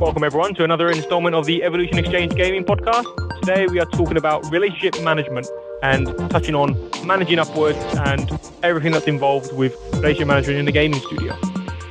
[0.00, 3.06] Welcome, everyone, to another installment of the Evolution Exchange Gaming Podcast.
[3.40, 5.46] Today, we are talking about relationship management
[5.82, 8.30] and touching on managing upwards and
[8.62, 11.36] everything that's involved with relationship management in the gaming studio.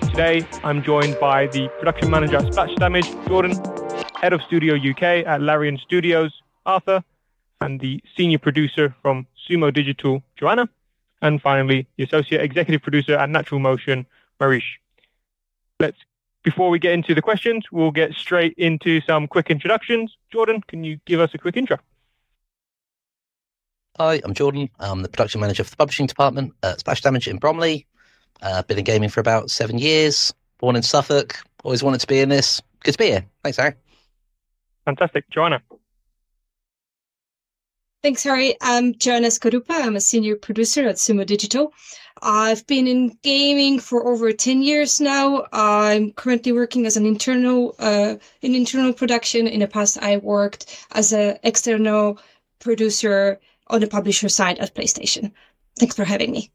[0.02, 3.54] Today, I'm joined by the production manager at Splash Damage, Jordan,
[4.22, 7.04] head of studio UK at Larian Studios, Arthur,
[7.62, 10.68] and the senior producer from Sumo Digital, Joanna,
[11.22, 14.06] and finally, the associate executive producer at Natural Motion,
[14.40, 14.64] Mariusz.
[15.80, 15.98] Let's
[16.44, 20.16] before we get into the questions, we'll get straight into some quick introductions.
[20.32, 21.78] Jordan, can you give us a quick intro?
[23.98, 24.70] Hi, I'm Jordan.
[24.80, 27.86] I'm the production manager for the publishing department at Splash Damage in Bromley.
[28.42, 30.34] Uh, been in gaming for about seven years.
[30.60, 31.38] Born in Suffolk.
[31.64, 32.62] Always wanted to be in this.
[32.84, 33.26] Good to be here.
[33.44, 33.74] Thanks, Harry.
[34.86, 35.30] Fantastic.
[35.30, 35.62] Joanna.
[38.02, 38.56] Thanks, Harry.
[38.62, 39.70] I'm Joanna Skorupa.
[39.70, 41.72] I'm a senior producer at Sumo Digital.
[42.26, 45.46] I've been in gaming for over 10 years now.
[45.52, 49.46] I'm currently working as an internal, uh, in internal production.
[49.46, 52.18] In the past, I worked as an external
[52.60, 55.34] producer on the publisher side at PlayStation.
[55.78, 56.50] Thanks for having me.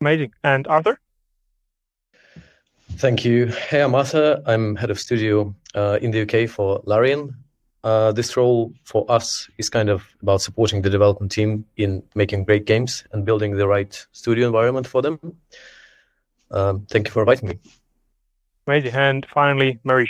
[0.00, 0.32] Amazing.
[0.42, 0.98] And Arthur?
[2.92, 3.46] Thank you.
[3.48, 4.42] Hey, I'm Arthur.
[4.46, 7.34] I'm head of studio uh, in the UK for Larian.
[7.86, 12.42] Uh, this role for us is kind of about supporting the development team in making
[12.42, 15.20] great games and building the right studio environment for them.
[16.50, 17.60] Um, thank you for inviting me.
[18.66, 18.92] Amazing.
[18.92, 20.08] And finally, Mariusz.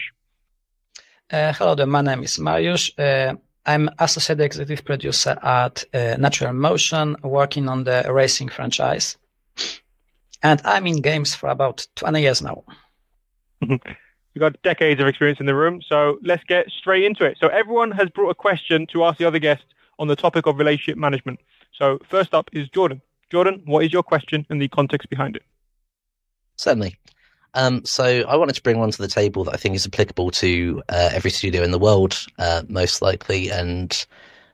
[1.30, 1.86] Uh, hello there.
[1.86, 2.98] My name is Mariusz.
[2.98, 9.18] Uh, I'm associate executive producer at uh, Natural Motion, working on the racing franchise.
[10.42, 12.64] And I'm in games for about 20 years now.
[14.36, 17.38] We've got decades of experience in the room, so let's get straight into it.
[17.40, 19.64] So everyone has brought a question to ask the other guests
[19.98, 21.40] on the topic of relationship management.
[21.72, 23.00] So first up is Jordan.
[23.30, 25.42] Jordan, what is your question and the context behind it?
[26.56, 26.98] Certainly.
[27.54, 30.30] Um, so I wanted to bring one to the table that I think is applicable
[30.32, 34.06] to uh, every studio in the world, uh, most likely, and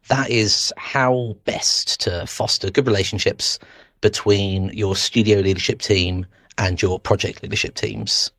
[0.07, 3.59] that is how best to foster good relationships
[4.01, 6.25] between your studio leadership team
[6.57, 8.31] and your project leadership teams.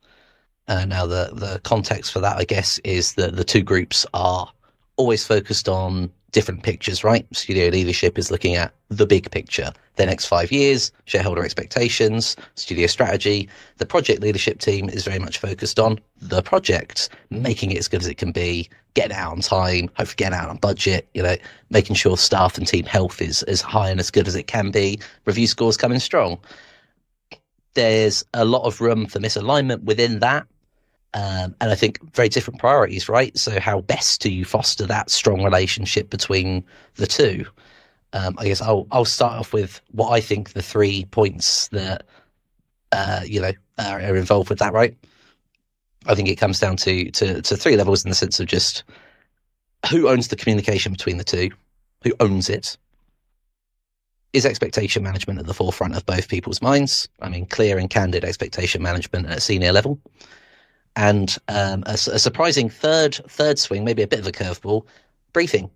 [0.66, 4.50] Uh, now, the the context for that, I guess, is that the two groups are
[4.96, 7.26] always focused on different pictures, right?
[7.32, 12.88] Studio leadership is looking at the big picture, the next five years, shareholder expectations, studio
[12.88, 13.48] strategy.
[13.76, 18.00] The project leadership team is very much focused on the project, making it as good
[18.00, 21.36] as it can be, getting out on time, hopefully getting out on budget, you know,
[21.70, 24.72] making sure staff and team health is as high and as good as it can
[24.72, 26.38] be, review scores coming strong.
[27.74, 30.46] There's a lot of room for misalignment within that
[31.14, 33.36] um, and I think very different priorities, right?
[33.38, 36.64] So, how best do you foster that strong relationship between
[36.96, 37.46] the two?
[38.12, 42.04] Um, I guess I'll I'll start off with what I think the three points that
[42.90, 44.96] uh, you know are, are, involved with that, right?
[46.06, 48.82] I think it comes down to, to to three levels in the sense of just
[49.90, 51.50] who owns the communication between the two,
[52.02, 52.76] who owns it,
[54.32, 57.08] is expectation management at the forefront of both people's minds.
[57.20, 60.00] I mean, clear and candid expectation management at a senior level
[60.96, 64.86] and um, a, a, surprising third third swing, maybe a bit of a curveball,
[65.32, 65.70] briefing.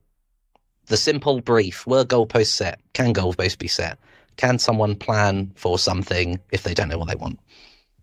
[0.86, 2.80] The simple brief: were goalposts set?
[2.92, 3.98] Can goalposts be set?
[4.36, 7.40] Can someone plan for something if they don't know what they want?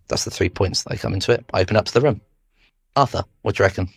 [0.08, 1.46] That's the three points that I come into it.
[1.54, 2.22] I open up to the room.
[2.96, 3.90] Arthur, what do you reckon?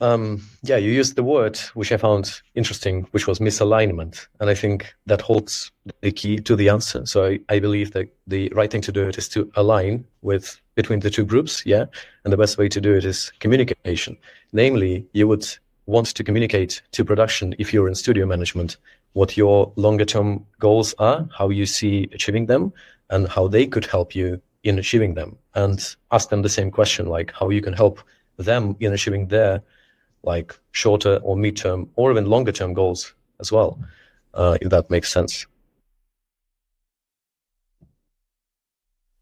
[0.00, 4.54] Um, yeah, you used the word which I found interesting, which was misalignment, and I
[4.54, 5.70] think that holds
[6.00, 7.04] the key to the answer.
[7.04, 10.60] So I, I believe that the right thing to do it is to align with
[10.80, 11.84] between the two groups, yeah,
[12.24, 14.16] and the best way to do it is communication.
[14.52, 15.46] Namely, you would
[15.86, 18.78] want to communicate to production if you're in studio management
[19.12, 22.72] what your longer term goals are, how you see achieving them,
[23.10, 27.06] and how they could help you in achieving them, and ask them the same question
[27.06, 28.00] like how you can help
[28.38, 29.62] them in achieving their
[30.22, 33.78] like shorter or midterm or even longer term goals as well,
[34.34, 35.46] uh, if that makes sense.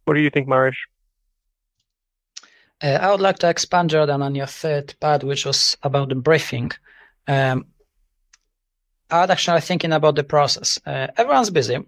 [0.04, 0.76] What do you think, Mariusz?
[2.80, 6.14] Uh, I would like to expand, Jordan, on your third part, which was about the
[6.14, 6.70] briefing.
[7.26, 7.66] Um,
[9.10, 10.78] I was actually thinking about the process.
[10.86, 11.78] Uh, everyone's busy,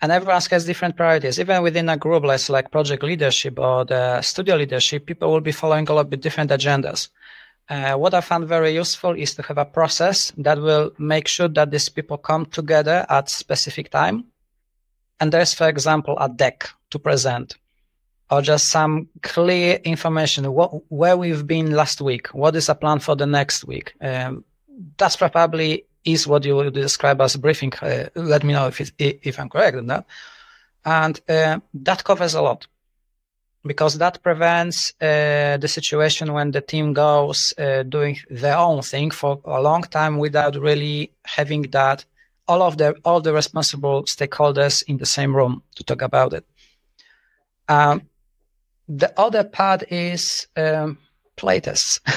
[0.00, 1.38] and everyone has different priorities.
[1.38, 5.52] Even within a group, like, like project leadership or the studio leadership, people will be
[5.52, 7.08] following a lot bit different agendas.
[7.68, 11.48] Uh, what I found very useful is to have a process that will make sure
[11.48, 14.24] that these people come together at specific time.
[15.20, 17.56] And there's, for example, a deck to present
[18.32, 22.28] or just some clear information what, where we've been last week.
[22.28, 23.94] What is a plan for the next week?
[24.00, 24.44] Um,
[24.96, 27.72] that's probably is what you would describe as briefing.
[27.74, 30.06] Uh, let me know if, if I'm correct in that.
[30.84, 32.66] And uh, that covers a lot.
[33.64, 39.10] because that prevents uh, the situation when the team goes uh, doing their own thing
[39.10, 42.04] for a long time without really having that
[42.48, 46.44] all of the all the responsible stakeholders in the same room to talk about it.
[47.68, 48.02] Um,
[48.88, 50.98] the other part is um,
[51.36, 52.00] playtests.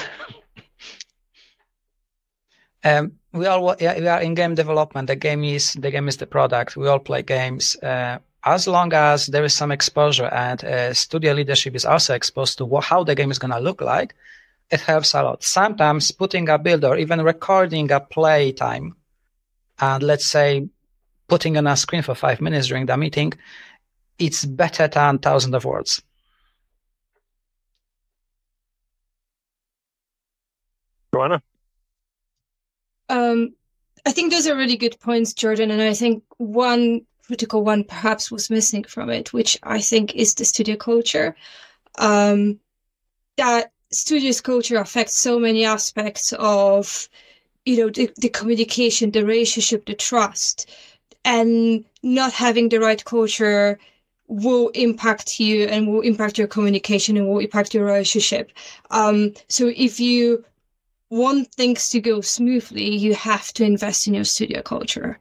[2.83, 5.07] um, we all we are in game development.
[5.07, 6.77] The game is the game is the product.
[6.77, 7.75] We all play games.
[7.77, 12.59] Uh, as long as there is some exposure and uh, studio leadership is also exposed
[12.59, 14.13] to what, how the game is going to look like,
[14.69, 15.43] it helps a lot.
[15.43, 18.95] Sometimes putting a build or even recording a play time
[19.79, 20.67] and let's say
[21.27, 23.33] putting on a screen for five minutes during the meeting,
[24.19, 26.03] it's better than thousands of words.
[31.15, 31.41] Joanna?
[33.07, 33.53] Um,
[34.05, 35.71] I think those are really good points, Jordan.
[35.71, 40.33] And I think one critical one perhaps was missing from it, which I think is
[40.33, 41.35] the studio culture.
[41.97, 42.59] Um,
[43.37, 47.07] that studio's culture affects so many aspects of,
[47.63, 50.69] you know, the, the communication, the relationship, the trust,
[51.23, 53.79] and not having the right culture
[54.27, 58.51] will impact you and will impact your communication and will impact your relationship.
[58.91, 60.43] Um, so if you
[61.15, 65.19] want things to go smoothly, you have to invest in your studio culture.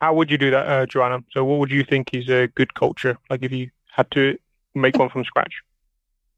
[0.00, 1.24] How would you do that, uh, Joanna?
[1.32, 3.16] So, what would you think is a good culture?
[3.30, 4.38] Like, if you had to
[4.74, 5.54] make one from scratch?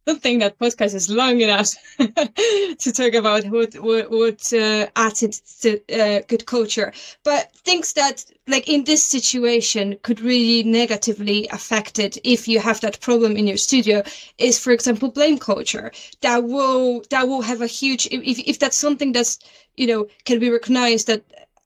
[0.09, 1.69] Don't think that podcast is long enough
[1.99, 6.95] to talk about what what, what uh, added to uh, good culture.
[7.25, 12.81] But things that, like in this situation, could really negatively affect it if you have
[12.81, 14.03] that problem in your studio
[14.39, 15.93] is, for example, blame culture.
[16.23, 19.39] That will that will have a huge if if that's something that's
[19.77, 21.23] you know can be recognized that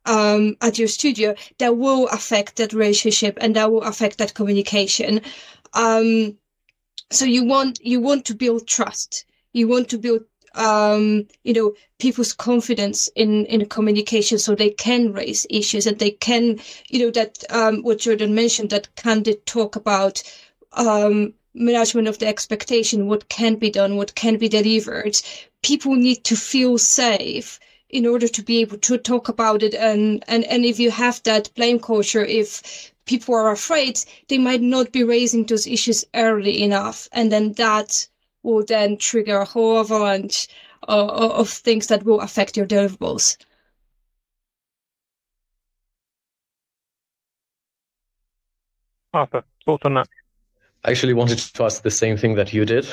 [0.06, 5.20] um, at your studio that will affect that relationship and that will affect that communication.
[5.74, 6.36] Um,
[7.12, 9.24] so you want you want to build trust.
[9.52, 10.24] You want to build
[10.54, 16.10] um, you know people's confidence in in communication so they can raise issues and they
[16.10, 20.22] can you know that um, what Jordan mentioned that candid talk about
[20.72, 25.20] um, management of the expectation, what can be done, what can be delivered.
[25.62, 27.60] People need to feel safe
[27.90, 31.22] in order to be able to talk about it and and and if you have
[31.24, 36.62] that blame culture if people are afraid they might not be raising those issues early
[36.62, 38.06] enough and then that
[38.42, 40.48] will then trigger a whole avalanche
[40.84, 43.36] of, of things that will affect your deliverables
[49.14, 50.08] Arthur, thoughts on that?
[50.84, 52.86] I actually wanted to ask the same thing that you did,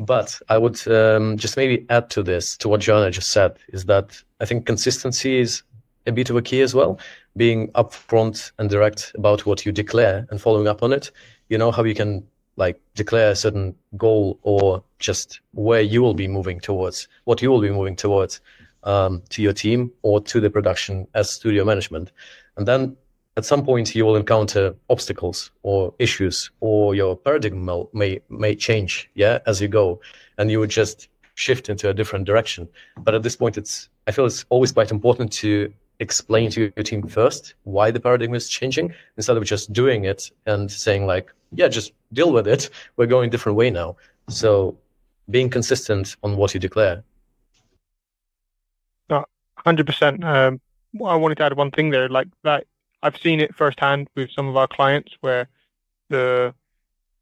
[0.00, 3.84] but I would um, just maybe add to this, to what Joanna just said, is
[3.84, 5.62] that I think consistency is
[6.12, 6.98] bit of a key as well.
[7.36, 11.10] Being upfront and direct about what you declare and following up on it.
[11.48, 12.26] You know how you can
[12.56, 17.50] like declare a certain goal or just where you will be moving towards, what you
[17.50, 18.40] will be moving towards
[18.84, 22.12] um, to your team or to the production as studio management.
[22.56, 22.96] And then
[23.36, 29.08] at some point you will encounter obstacles or issues or your paradigm may may change
[29.14, 30.00] yeah as you go
[30.38, 32.68] and you would just shift into a different direction
[32.98, 36.84] but at this point it's i feel it's always quite important to explain to your
[36.84, 41.32] team first why the paradigm is changing instead of just doing it and saying like
[41.52, 43.94] yeah just deal with it we're going a different way now
[44.28, 44.76] so
[45.30, 47.04] being consistent on what you declare
[49.10, 49.22] uh,
[49.64, 50.60] 100% um,
[51.06, 52.64] i wanted to add one thing there like that
[53.02, 55.48] I've seen it firsthand with some of our clients where
[56.08, 56.54] the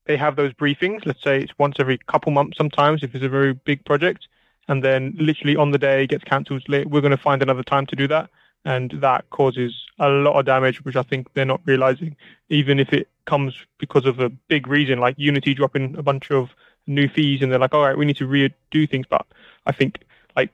[0.06, 1.04] they have those briefings.
[1.04, 4.26] Let's say it's once every couple months sometimes if it's a very big project,
[4.68, 6.64] and then literally on the day it gets cancelled.
[6.68, 8.30] We're going to find another time to do that,
[8.64, 12.16] and that causes a lot of damage, which I think they're not realizing.
[12.48, 16.50] Even if it comes because of a big reason like Unity dropping a bunch of
[16.86, 19.06] new fees, and they're like, all right, we need to redo things.
[19.08, 19.26] But
[19.66, 20.00] I think
[20.36, 20.50] like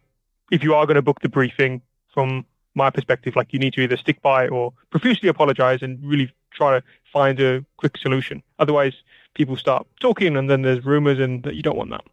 [0.50, 1.82] if you are going to book the briefing
[2.12, 6.32] from my perspective, like you need to either stick by or profusely apologize and really
[6.52, 8.42] try to find a quick solution.
[8.58, 8.94] Otherwise,
[9.34, 12.04] people start talking and then there's rumors and that you don't want that.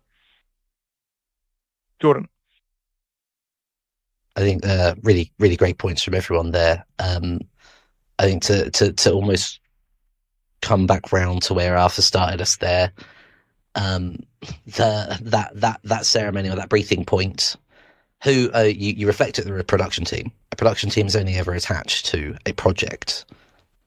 [1.99, 2.27] Jordan.
[4.35, 4.63] I think
[5.03, 6.85] really, really great points from everyone there.
[6.99, 7.39] Um,
[8.17, 9.59] I think to, to, to almost
[10.61, 12.91] come back round to where Arthur started us there,
[13.75, 14.17] um,
[14.65, 17.55] the that that that ceremony or that breathing point
[18.23, 20.31] who uh, you, you reflect at the production team.
[20.51, 23.25] A production team is only ever attached to a project.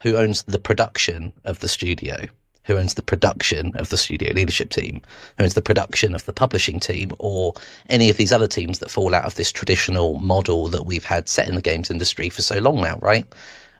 [0.03, 2.27] Who owns the production of the studio?
[2.65, 5.03] Who owns the production of the studio leadership team?
[5.39, 7.55] Who owns the production of the publishing team or
[7.89, 11.29] any of these other teams that fall out of this traditional model that we've had
[11.29, 13.27] set in the games industry for so long now, right?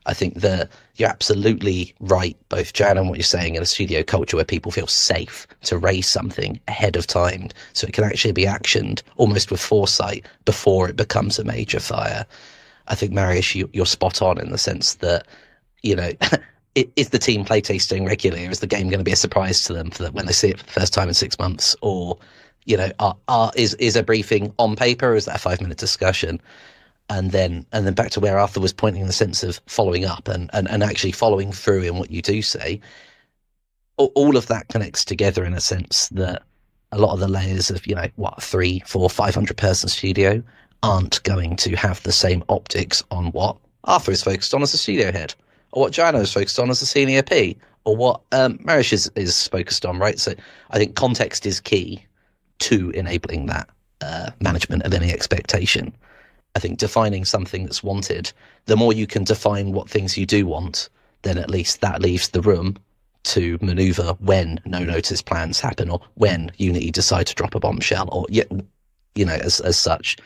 [0.07, 4.03] I think that you're absolutely right, both Jan and what you're saying in a studio
[4.03, 8.33] culture where people feel safe to raise something ahead of time so it can actually
[8.33, 12.27] be actioned almost with foresight before it becomes a major fire.
[12.89, 15.27] I think, Mariusz, you, you're spot on in the sense that,
[15.83, 16.13] you know,
[16.75, 19.91] is the team playtesting regularly is the game going to be a surprise to them
[19.91, 21.77] for the, when they see it for the first time in six months?
[21.83, 22.19] Or,
[22.65, 25.61] you know, are, are, is, is a briefing on paper or is that a five
[25.61, 26.41] minute discussion?
[27.11, 30.05] and then and then back to where Arthur was pointing in the sense of following
[30.05, 32.81] up and, and, and actually following through in what you do say.
[33.97, 36.43] All of that connects together in a sense that
[36.91, 40.43] a lot of the layers of you know what three, four, five hundred person studio
[40.83, 44.79] aren't going to have the same optics on what Arthur is focused on as a
[44.79, 45.35] studio head,
[45.75, 49.11] or what Jano is focused on as a senior P, or what um, Mariusz is,
[49.17, 49.99] is focused on.
[49.99, 50.19] Right.
[50.19, 50.35] So
[50.71, 52.05] I think context is key
[52.61, 53.69] to enabling that
[54.01, 55.93] uh, management of any expectation.
[56.55, 58.33] I think defining something that's wanted,
[58.67, 60.89] the more you can define what things you do want,
[61.23, 62.77] then at least that leaves the room
[63.25, 68.09] to maneuver when no notice plans happen or when Unity decide to drop a bombshell
[68.13, 70.17] or you know as as such.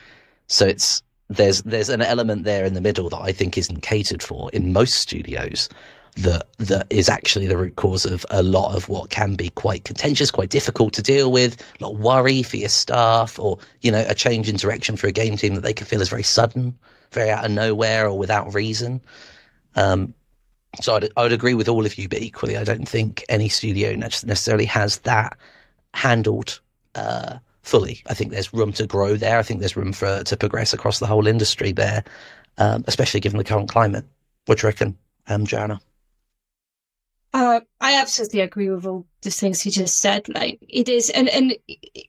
[0.49, 4.23] So it's there's there's an element there in the middle that I think isn't catered
[4.23, 5.69] for in most studios
[6.17, 9.85] that that is actually the root cause of a lot of what can be quite
[9.85, 13.93] contentious, quite difficult to deal with, a lot of worry for your staff, or you
[13.93, 16.23] know, a change in direction for a game team that they can feel is very
[16.23, 16.77] sudden,
[17.13, 19.01] very out of nowhere, or without reason.
[19.77, 20.15] Um,
[20.81, 23.49] so I'd, I would agree with all of you, but equally, I don't think any
[23.49, 25.37] studio necessarily has that
[25.95, 26.61] handled
[26.95, 28.03] uh, fully.
[28.07, 29.39] I think there's room to grow there.
[29.39, 32.03] I think there's room for to progress across the whole industry there,
[32.57, 34.07] um, especially given the current climate.
[34.47, 34.97] What do you reckon,
[35.27, 35.81] um, Joanna?
[37.35, 40.27] Uh, I absolutely agree with all the things you just said.
[40.31, 41.55] Like it is, and and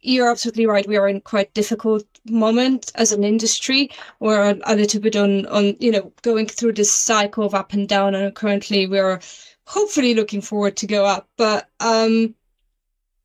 [0.01, 0.87] you're absolutely right.
[0.87, 3.91] We are in quite difficult moment as an industry.
[4.21, 7.87] We're a little bit on on you know going through this cycle of up and
[7.87, 9.19] down, and currently we're
[9.65, 11.27] hopefully looking forward to go up.
[11.35, 12.33] But um,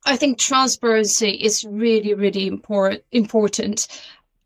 [0.05, 2.47] I think transparency is really really
[3.13, 3.89] important.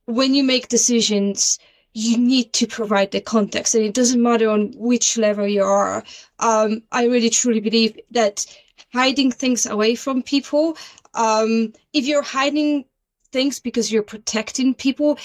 [0.06, 1.58] When you make decisions
[1.98, 6.04] you need to provide the context and it doesn't matter on which level you are
[6.38, 8.46] um, i really truly believe that
[8.92, 10.76] hiding things away from people
[11.14, 12.84] um, if you're hiding
[13.32, 15.18] things because you're protecting people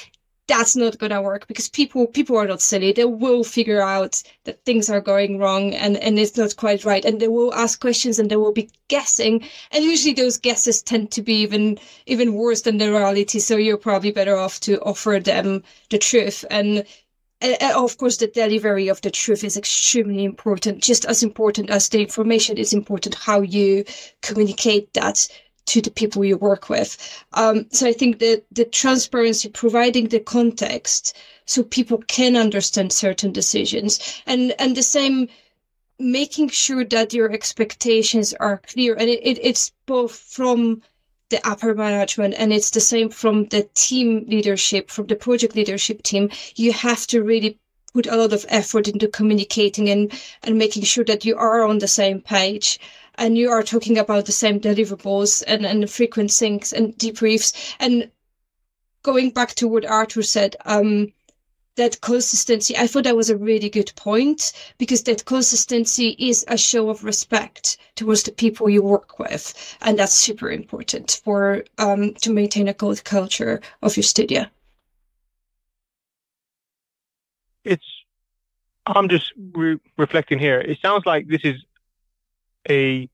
[0.54, 2.92] that's not gonna work because people people are not silly.
[2.92, 7.04] They will figure out that things are going wrong and and it's not quite right,
[7.04, 9.44] and they will ask questions and they will be guessing.
[9.72, 13.40] And usually those guesses tend to be even even worse than the reality.
[13.40, 16.86] So you're probably better off to offer them the truth and.
[17.86, 22.00] of course, the delivery of the truth is extremely important, just as important as the
[22.08, 23.84] information is important, how you
[24.22, 25.28] communicate that
[25.66, 26.98] to the people you work with.
[27.34, 31.16] Um, so I think that the transparency, providing the context
[31.46, 35.30] so people can understand certain decisions and, and the same,
[36.00, 38.96] making sure that your expectations are clear.
[38.96, 40.82] And it, it, it's both from
[41.30, 46.04] the upper management and it's the same from the team leadership, from the project leadership
[46.04, 46.30] team.
[46.56, 47.58] You have to really
[47.94, 50.12] put a lot of effort into communicating and,
[50.44, 52.80] and making sure that you are on the same page
[53.16, 57.76] and you are talking about the same deliverables and, and frequent syncs and debriefs.
[57.80, 58.10] And
[59.04, 61.14] going back to what Arthur said, um,
[61.76, 66.58] that consistency, I thought that was a really good point because that consistency is a
[66.58, 69.78] show of respect towards the people you work with.
[69.82, 74.46] And that's super important for, um, to maintain a good culture of your studio.
[77.64, 77.86] It's,
[78.86, 80.60] I'm just re- reflecting here.
[80.60, 81.64] It sounds like this is
[82.70, 83.10] a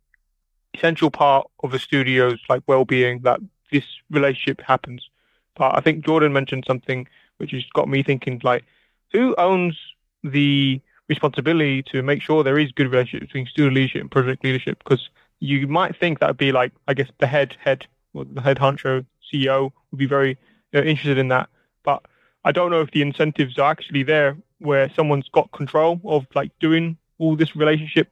[0.73, 3.39] essential part of the studio's like well-being that
[3.71, 5.09] this relationship happens.
[5.55, 8.65] But I think Jordan mentioned something which has got me thinking like,
[9.11, 9.77] who owns
[10.23, 14.77] the responsibility to make sure there is good relationship between student leadership and project leadership?
[14.83, 18.41] Because you might think that would be like, I guess the head head or the
[18.41, 20.37] head honcho CEO would be very
[20.71, 21.49] you know, interested in that.
[21.83, 22.03] But
[22.45, 26.51] I don't know if the incentives are actually there where someone's got control of like
[26.59, 28.11] doing all this relationship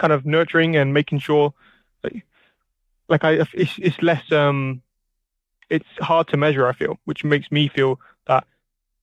[0.00, 1.52] kind of nurturing and making sure
[3.08, 4.82] like, I it's, it's less um
[5.68, 8.44] it's hard to measure I feel which makes me feel that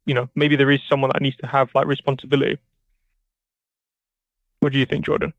[0.06, 2.58] you know maybe there is someone that needs to have like responsibility.
[4.60, 5.34] What do you think Jordan?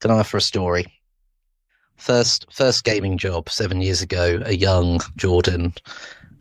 [0.00, 0.86] Can I offer a story?
[1.96, 5.72] First first gaming job seven years ago a young Jordan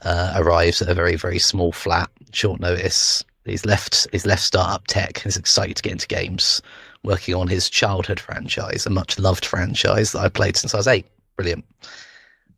[0.01, 4.87] uh, arrives at a very very small flat short notice He's left he's left startup
[4.87, 5.19] tech.
[5.19, 6.61] He's excited to get into games,
[7.03, 10.87] working on his childhood franchise, a much loved franchise that I played since I was
[10.87, 11.07] eight.
[11.37, 11.65] Brilliant.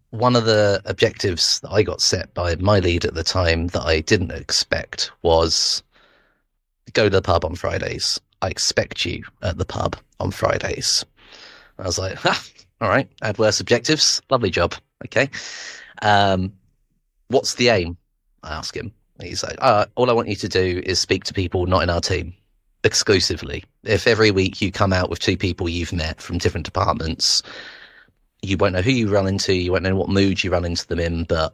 [0.10, 3.84] One of the objectives that I got set by my lead at the time that
[3.84, 5.84] I didn't expect was
[6.94, 8.20] go to the pub on Fridays.
[8.42, 11.06] I expect you at the pub on Fridays.
[11.78, 12.44] I was like, ah,
[12.82, 14.22] all right, worse objectives.
[14.30, 14.74] Lovely job.
[15.06, 15.30] Okay.
[16.02, 16.54] Um,
[17.28, 17.98] what's the aim?
[18.42, 18.92] I ask him.
[19.22, 21.90] He's like, uh, all I want you to do is speak to people not in
[21.90, 22.34] our team
[22.84, 23.64] exclusively.
[23.84, 27.44] If every week you come out with two people you've met from different departments,
[28.42, 30.88] you won't know who you run into, you won't know what mood you run into
[30.88, 31.54] them in, but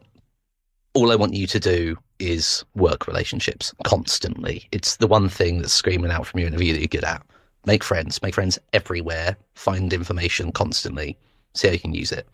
[0.94, 4.66] all I want you to do is work relationships constantly.
[4.72, 7.22] It's the one thing that's screaming out from your interview that you're good at.
[7.66, 11.18] Make friends, make friends everywhere, find information constantly,
[11.54, 12.28] see how you can use it.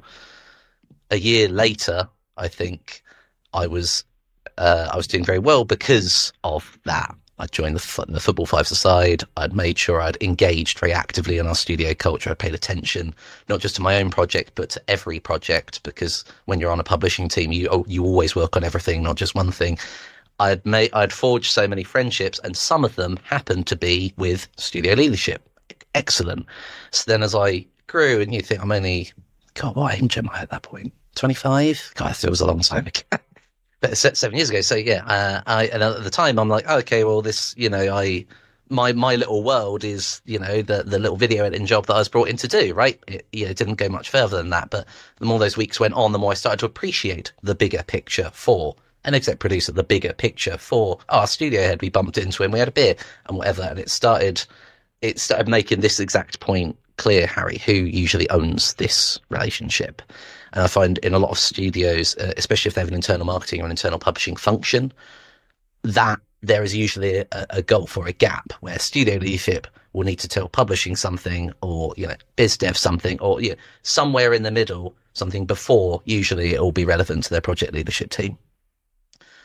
[1.11, 3.03] A year later, I think
[3.53, 4.05] I was
[4.59, 7.15] uh, I was doing very well because of that.
[7.39, 9.25] I joined the, the Football Five side.
[9.37, 12.31] I'd made sure I'd engaged very actively in our studio culture.
[12.31, 13.15] I paid attention
[13.49, 15.83] not just to my own project, but to every project.
[15.83, 19.17] Because when you're on a publishing team, you oh, you always work on everything, not
[19.17, 19.79] just one thing.
[20.39, 24.47] I'd made I'd forged so many friendships, and some of them happened to be with
[24.57, 25.49] studio leadership.
[25.95, 26.47] Excellent.
[26.93, 29.11] So then, as I grew, and you think I'm only
[29.55, 30.93] God, what age am I at that point?
[31.17, 31.91] Twenty five.
[31.97, 33.01] God, it was a long time ago
[33.93, 34.61] seven years ago.
[34.61, 37.69] So yeah, uh, I and at the time I'm like, oh, okay, well, this, you
[37.69, 38.27] know, I
[38.69, 41.99] my my little world is, you know, the the little video editing job that I
[41.99, 42.75] was brought in to do.
[42.75, 44.71] Right, it, you know, didn't go much further than that.
[44.71, 44.87] But
[45.19, 48.31] the more those weeks went on, the more I started to appreciate the bigger picture
[48.33, 51.83] for an exec producer, the bigger picture for our studio head.
[51.83, 52.95] We bumped into him, we had a beer
[53.27, 54.45] and whatever, and it started.
[55.01, 60.01] It started making this exact point clear, Harry, who usually owns this relationship.
[60.53, 63.27] And I find in a lot of studios, uh, especially if they have an internal
[63.27, 64.93] marketing or an internal publishing function,
[65.83, 70.19] that there is usually a, a gulf or a gap where studio leadership will need
[70.19, 74.43] to tell publishing something or, you know, biz dev something or you know, somewhere in
[74.43, 78.37] the middle, something before usually it will be relevant to their project leadership team.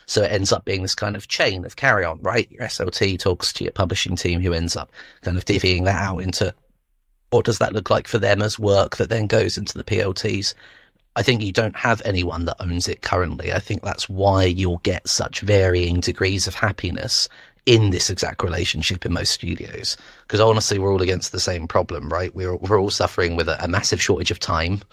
[0.08, 2.50] So it ends up being this kind of chain of carry on, right?
[2.50, 6.20] Your SLT talks to your publishing team who ends up kind of divvying that out
[6.20, 6.54] into
[7.30, 10.54] what does that look like for them as work that then goes into the PLTs
[11.18, 13.52] I think you don't have anyone that owns it currently.
[13.52, 17.28] I think that's why you'll get such varying degrees of happiness
[17.66, 19.98] in this exact relationship in most studios.
[20.22, 22.36] Because honestly, we're all against the same problem, right?
[22.36, 24.84] We're, we're all suffering with a, a massive shortage of time,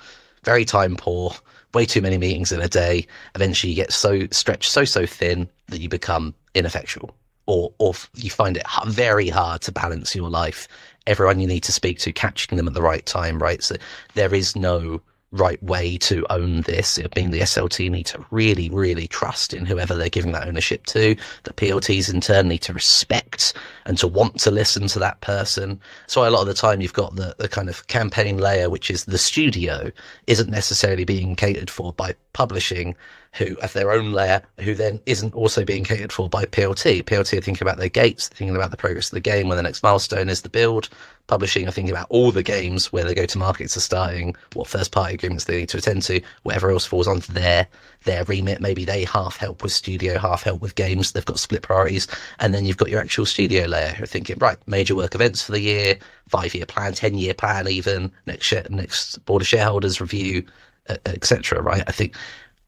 [0.44, 1.34] very time poor,
[1.74, 3.06] way too many meetings in a day.
[3.34, 8.30] Eventually, you get so stretched so, so thin that you become ineffectual or, or you
[8.30, 10.68] find it very hard to balance your life.
[11.06, 13.62] Everyone you need to speak to, catching them at the right time, right?
[13.62, 13.76] So
[14.14, 15.02] there is no
[15.34, 16.96] right way to own this.
[16.96, 20.86] It being the SLT need to really, really trust in whoever they're giving that ownership
[20.86, 21.16] to.
[21.42, 23.52] The PLTs in turn need to respect
[23.84, 25.80] and to want to listen to that person.
[26.06, 28.90] So a lot of the time you've got the, the kind of campaign layer, which
[28.90, 29.90] is the studio,
[30.26, 32.94] isn't necessarily being catered for by publishing
[33.34, 37.02] who have their own layer, who then isn't also being catered for by PLT.
[37.02, 39.62] PLT are thinking about their gates, thinking about the progress of the game, when the
[39.62, 40.88] next milestone is the build.
[41.26, 44.68] Publishing are thinking about all the games, where they go to markets are starting, what
[44.68, 47.66] first party agreements they need to attend to, whatever else falls onto their
[48.04, 48.60] their remit.
[48.60, 51.12] Maybe they half help with studio, half help with games.
[51.12, 52.06] They've got split priorities.
[52.40, 55.42] And then you've got your actual studio layer who are thinking, right, major work events
[55.42, 59.48] for the year, five year plan, 10 year plan, even next, share, next board of
[59.48, 60.44] shareholders review,
[61.06, 61.62] etc.
[61.62, 61.82] Right.
[61.86, 62.14] I think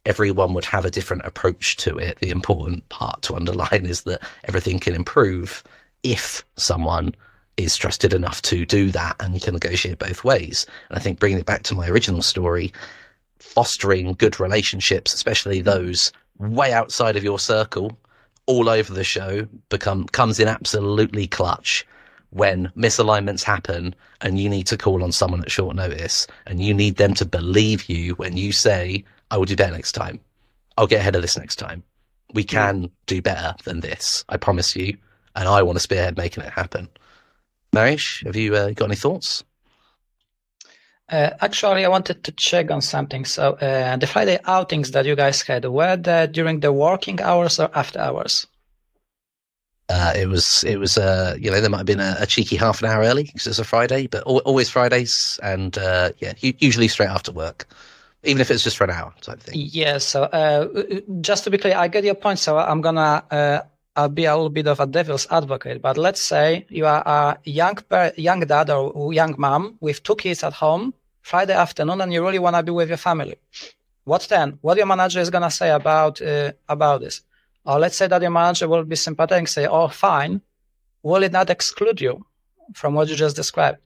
[0.06, 2.18] everyone would have a different approach to it.
[2.20, 5.62] The important part to underline is that everything can improve
[6.02, 7.14] if someone
[7.56, 10.66] is trusted enough to do that and you can negotiate both ways.
[10.88, 12.72] And I think bringing it back to my original story,
[13.38, 17.96] fostering good relationships, especially those way outside of your circle,
[18.46, 21.86] all over the show, become comes in absolutely clutch
[22.30, 26.74] when misalignments happen and you need to call on someone at short notice and you
[26.74, 30.20] need them to believe you when you say, I will do better next time.
[30.76, 31.82] I'll get ahead of this next time.
[32.34, 34.24] We can do better than this.
[34.28, 34.96] I promise you.
[35.34, 36.88] And I want to spearhead making it happen.
[37.76, 39.44] Mariusz, have you uh, got any thoughts?
[41.08, 43.24] Uh, actually, I wanted to check on something.
[43.24, 47.60] So, uh, the Friday outings that you guys had were they during the working hours
[47.60, 48.46] or after hours?
[49.88, 52.56] Uh, it was, it was, uh, you know, there might have been a, a cheeky
[52.56, 56.88] half an hour early because it's a Friday, but always Fridays, and uh, yeah, usually
[56.88, 57.68] straight after work
[58.26, 59.54] even if it's just for an hour type thing.
[59.56, 59.98] Yeah.
[59.98, 60.68] So uh,
[61.20, 62.38] just to be clear, I get your point.
[62.38, 63.60] So I'm gonna uh,
[63.96, 65.80] I'll be a little bit of a devil's advocate.
[65.80, 70.16] But let's say you are a young per- young dad or young mom with two
[70.16, 73.36] kids at home Friday afternoon, and you really wanna be with your family.
[74.04, 74.58] What then?
[74.60, 77.22] What your manager is gonna say about uh, about this?
[77.64, 80.42] Or let's say that your manager will be sympathetic and say, "Oh, fine."
[81.02, 82.26] Will it not exclude you
[82.74, 83.78] from what you just described?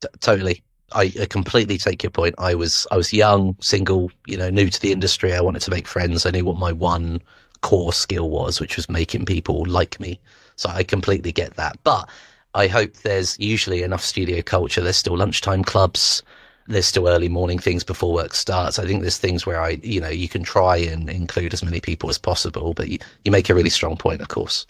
[0.00, 0.62] T- totally.
[0.94, 2.34] I, I, completely take your point.
[2.36, 5.32] I was I was young, single, you know, new to the industry.
[5.32, 6.26] I wanted to make friends.
[6.26, 7.22] I knew what my one
[7.62, 10.20] core skill was, which was making people like me.
[10.56, 11.78] So I completely get that.
[11.82, 12.08] But
[12.54, 14.82] I hope there's usually enough studio culture.
[14.82, 16.22] There's still lunchtime clubs.
[16.68, 18.78] There's still early morning things before work starts.
[18.78, 21.80] I think there's things where I, you know, you can try and include as many
[21.80, 22.74] people as possible.
[22.74, 24.66] But you, you make a really strong point, of course.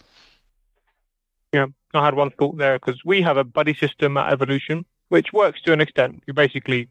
[1.53, 5.33] Yeah, I had one thought there because we have a buddy system at Evolution, which
[5.33, 6.23] works to an extent.
[6.25, 6.89] You basically,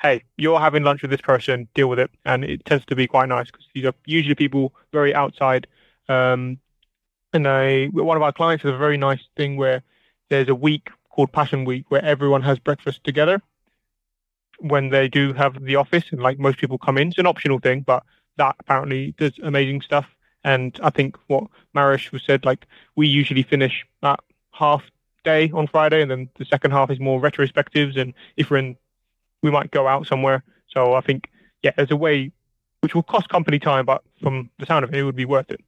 [0.00, 3.06] hey, you're having lunch with this person, deal with it, and it tends to be
[3.06, 5.66] quite nice because these are usually people very outside.
[6.08, 6.58] Um,
[7.32, 9.82] and I, one of our clients has a very nice thing where
[10.30, 13.42] there's a week called Passion Week where everyone has breakfast together
[14.60, 17.08] when they do have the office, and like most people come in.
[17.08, 18.04] It's an optional thing, but
[18.36, 20.06] that apparently does amazing stuff.
[20.44, 24.20] And I think what Mariusz was said, like we usually finish at
[24.52, 24.82] half
[25.24, 27.96] day on Friday, and then the second half is more retrospectives.
[27.96, 28.76] And if we're in,
[29.42, 30.42] we might go out somewhere.
[30.68, 31.30] So I think,
[31.62, 32.32] yeah, there's a way
[32.80, 35.50] which will cost company time, but from the sound of it, it would be worth
[35.50, 35.60] it.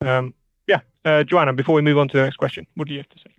[0.00, 0.34] Um,
[0.66, 1.52] yeah, uh, Joanna.
[1.52, 3.34] Before we move on to the next question, what do you have to say?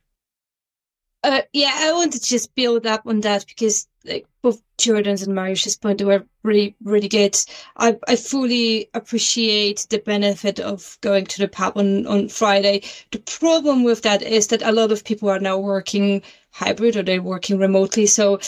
[1.23, 5.33] Uh, yeah, I wanted to just build up on that because like both Jordan's and
[5.33, 7.37] Mariusz's point were really, really good.
[7.77, 12.83] I, I fully appreciate the benefit of going to the pub on, on Friday.
[13.11, 16.21] The problem with that is that a lot of people are now working
[16.53, 18.05] hybrid or they're working remotely.
[18.05, 18.39] So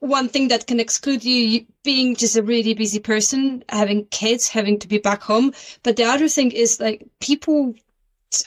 [0.00, 4.78] one thing that can exclude you being just a really busy person, having kids, having
[4.80, 5.52] to be back home.
[5.84, 7.74] But the other thing is like people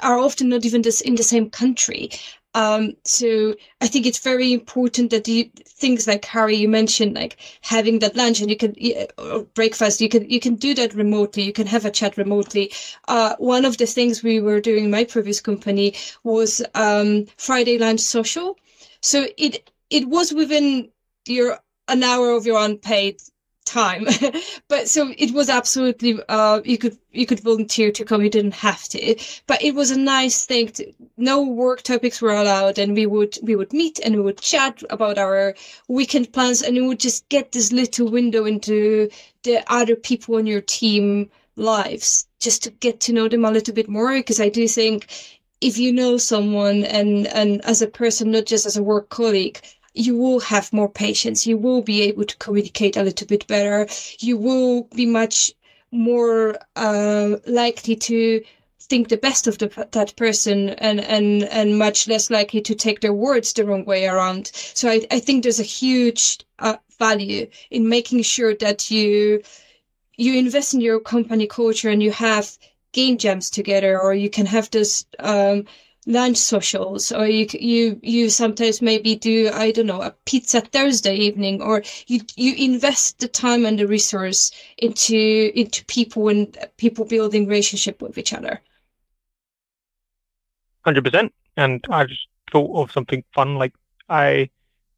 [0.02, 2.10] are often not even this in the same country.
[2.54, 7.38] Um, so I think it's very important that you things like Harry you mentioned, like
[7.62, 8.76] having that lunch and you can
[9.18, 11.44] or breakfast, you can you can do that remotely.
[11.44, 12.74] You can have a chat remotely.
[13.08, 15.94] Uh, one of the things we were doing in my previous company
[16.24, 18.58] was um, Friday lunch social.
[19.02, 20.90] So it it was within
[21.28, 23.22] your an hour of your unpaid
[23.66, 24.08] time.
[24.70, 28.22] But so it was absolutely uh you could you could volunteer to come.
[28.22, 29.16] You didn't have to.
[29.48, 33.38] But it was a nice thing to, no work topics were allowed and we would
[33.44, 35.56] we would meet and we would chat about our
[35.88, 39.10] weekend plans and we would just get this little window into
[39.44, 43.74] the other people on your team lives just to get to know them a little
[43.74, 45.08] bit more because i do think
[45.62, 49.60] if you know someone and and as a person not just as a work colleague
[49.98, 51.48] you will have more patience.
[51.48, 53.88] You will be able to communicate a little bit better.
[54.20, 55.54] You will be much
[55.92, 58.44] more uh, likely to
[58.80, 63.02] think the best of the, that person and, and, and much less likely to take
[63.02, 64.52] their words the wrong way around.
[64.54, 69.42] So I, I think there's a huge uh, value in making sure that you,
[70.16, 72.58] you invest in your company culture and you have
[73.00, 75.66] game jams together or you can have this, um,
[76.08, 81.14] lunch socials or you you you sometimes maybe do i don't know a pizza thursday
[81.14, 87.04] evening or you you invest the time and the resource into into people and people
[87.04, 88.62] building relationship with each other.
[90.86, 93.74] 100% and i just thought of something fun like
[94.08, 94.50] i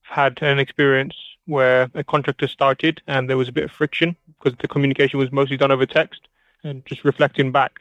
[0.04, 1.16] had an experience
[1.48, 5.32] where a contractor started and there was a bit of friction because the communication was
[5.32, 6.28] mostly done over text
[6.64, 7.80] and just reflecting back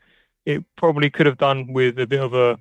[0.49, 2.59] it probably could have done with a bit of a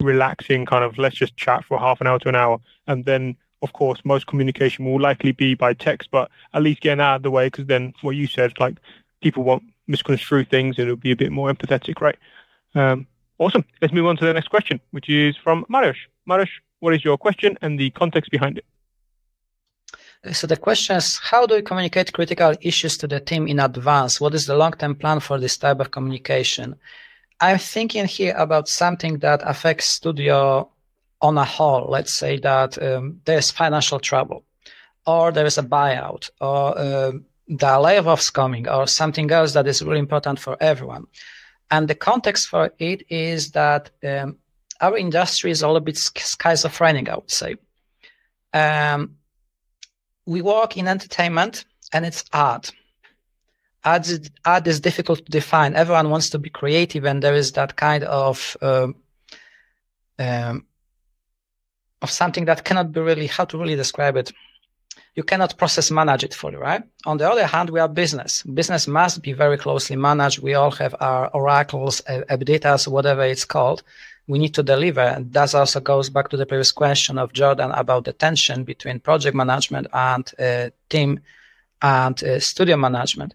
[0.00, 2.58] relaxing kind of let's just chat for half an hour to an hour.
[2.86, 7.00] And then of course most communication will likely be by text but at least getting
[7.00, 8.76] out of the way because then what you said like
[9.22, 12.18] people won't misconstrue things and it'll be a bit more empathetic right?
[12.74, 13.06] Um,
[13.38, 13.64] awesome.
[13.80, 15.96] Let's move on to the next question which is from Mariusz
[16.28, 18.66] Mariusz what is your question and the context behind it
[20.30, 24.20] so the question is, how do you communicate critical issues to the team in advance?
[24.20, 26.76] What is the long-term plan for this type of communication?
[27.40, 30.70] I'm thinking here about something that affects studio
[31.20, 31.88] on a whole.
[31.88, 34.44] Let's say that um, there's financial trouble,
[35.06, 39.82] or there is a buyout, or um, the layoffs coming, or something else that is
[39.82, 41.06] really important for everyone.
[41.72, 44.38] And the context for it is that um,
[44.80, 47.56] our industry is a bit schizophrenic, I would say.
[48.54, 49.16] Um,
[50.26, 52.72] we work in entertainment, and it's art
[53.84, 55.74] art is, art is difficult to define.
[55.74, 58.96] Everyone wants to be creative, and there is that kind of um,
[60.18, 60.66] um,
[62.00, 64.32] of something that cannot be really how to really describe it.
[65.14, 66.82] You cannot process manage it fully, right?
[67.04, 68.42] On the other hand, we are business.
[68.42, 70.40] Business must be very closely managed.
[70.40, 73.82] We all have our oracles, EBITDA, whatever it's called.
[74.26, 75.00] We need to deliver.
[75.00, 79.00] And that also goes back to the previous question of Jordan about the tension between
[79.00, 81.20] project management and uh, team
[81.80, 83.34] and uh, studio management.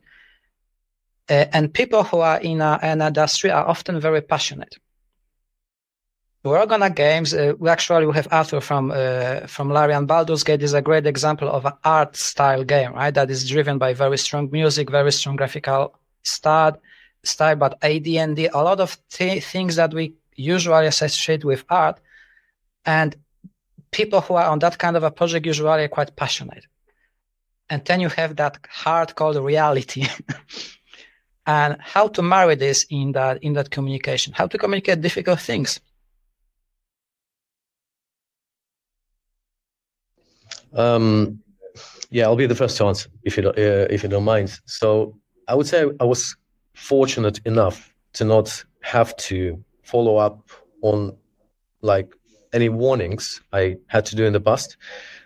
[1.29, 4.77] Uh, and people who are in an industry are often very passionate.
[6.43, 7.33] We work on games.
[7.33, 11.05] Uh, we actually we have Arthur from uh, from Larian Baldur's Gate is a great
[11.05, 13.13] example of an art style game, right?
[13.13, 16.77] That is driven by very strong music, very strong graphical style,
[17.23, 21.99] style, but AD&D, a lot of th- things that we usually associated with art.
[22.85, 23.15] And
[23.91, 26.65] people who are on that kind of a project usually are quite passionate.
[27.69, 30.07] And then you have that hard called reality.
[31.47, 35.79] and how to marry this in that in that communication, how to communicate difficult things.
[40.73, 41.39] Um,
[42.09, 44.59] yeah, I'll be the first to answer if you don't, uh, if you don't mind.
[44.65, 46.35] So I would say I was
[46.73, 50.49] fortunate enough to not have to follow up
[50.81, 51.15] on
[51.81, 52.13] like
[52.53, 54.77] any warnings I had to do in the past.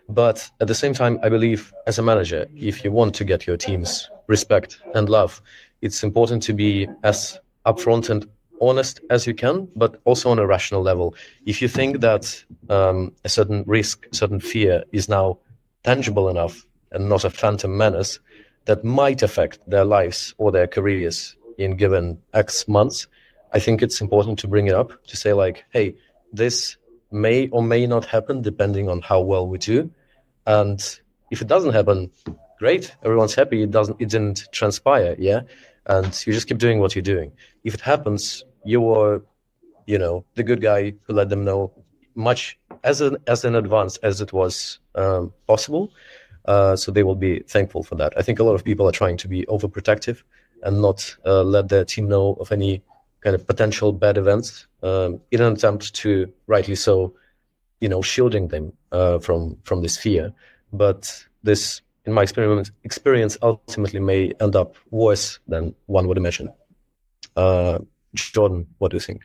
[0.09, 3.47] But at the same time, I believe as a manager, if you want to get
[3.47, 5.41] your team's respect and love,
[5.81, 8.27] it's important to be as upfront and
[8.61, 11.15] honest as you can, but also on a rational level.
[11.45, 15.39] If you think that um, a certain risk, certain fear is now
[15.83, 18.19] tangible enough and not a phantom menace
[18.65, 23.07] that might affect their lives or their careers in given X months,
[23.53, 25.95] I think it's important to bring it up to say like, hey,
[26.31, 26.77] this
[27.11, 29.91] may or may not happen depending on how well we do.
[30.45, 30.79] And
[31.29, 32.11] if it doesn't happen,
[32.59, 33.63] great, everyone's happy.
[33.63, 35.41] It doesn't, it didn't transpire, yeah.
[35.85, 37.31] And you just keep doing what you're doing.
[37.63, 39.21] If it happens, you are,
[39.85, 41.71] you know, the good guy who let them know
[42.15, 45.91] much as an as in advance as it was um, possible.
[46.45, 48.13] Uh, so they will be thankful for that.
[48.17, 50.23] I think a lot of people are trying to be overprotective
[50.63, 52.83] and not uh, let their team know of any
[53.21, 57.13] kind of potential bad events um, in an attempt to, rightly so,
[57.79, 60.33] you know, shielding them uh, from from this fear.
[60.73, 66.51] But this, in my experience, experience ultimately may end up worse than one would imagine.
[67.35, 67.79] Uh,
[68.15, 69.21] Jordan, what do you think?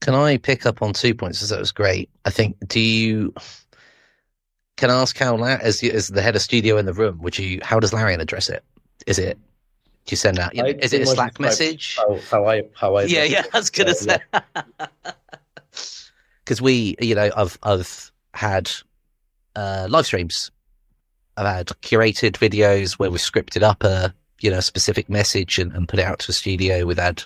[0.00, 1.38] Can I pick up on two points?
[1.38, 2.08] Because that was great.
[2.24, 2.56] I think.
[2.68, 3.34] Do you?
[4.76, 7.60] Can I ask how, as as the head of studio in the room, would you?
[7.62, 8.62] How does Larian address it?
[9.06, 9.38] Is it?
[10.06, 10.54] Do you send out?
[10.54, 11.96] You know, is it a Slack message?
[11.96, 14.18] How, how, I how I yeah yeah I was gonna say
[16.44, 18.70] because we you know I've I've had
[19.56, 20.50] uh, live streams.
[21.36, 25.88] I've had curated videos where we've scripted up a you know specific message and, and
[25.88, 26.86] put it out to a studio.
[26.86, 27.24] We've had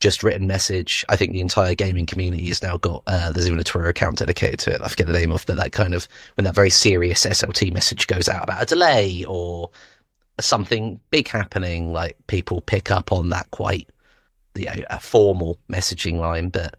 [0.00, 1.04] just written message.
[1.08, 4.18] I think the entire gaming community has now got uh, there's even a Twitter account
[4.18, 4.80] dedicated to it.
[4.82, 5.56] I forget the name of that.
[5.56, 9.70] That kind of when that very serious SLT message goes out about a delay or
[10.40, 13.88] something big happening, like people pick up on that quite
[14.54, 16.48] you know, a formal messaging line.
[16.48, 16.76] But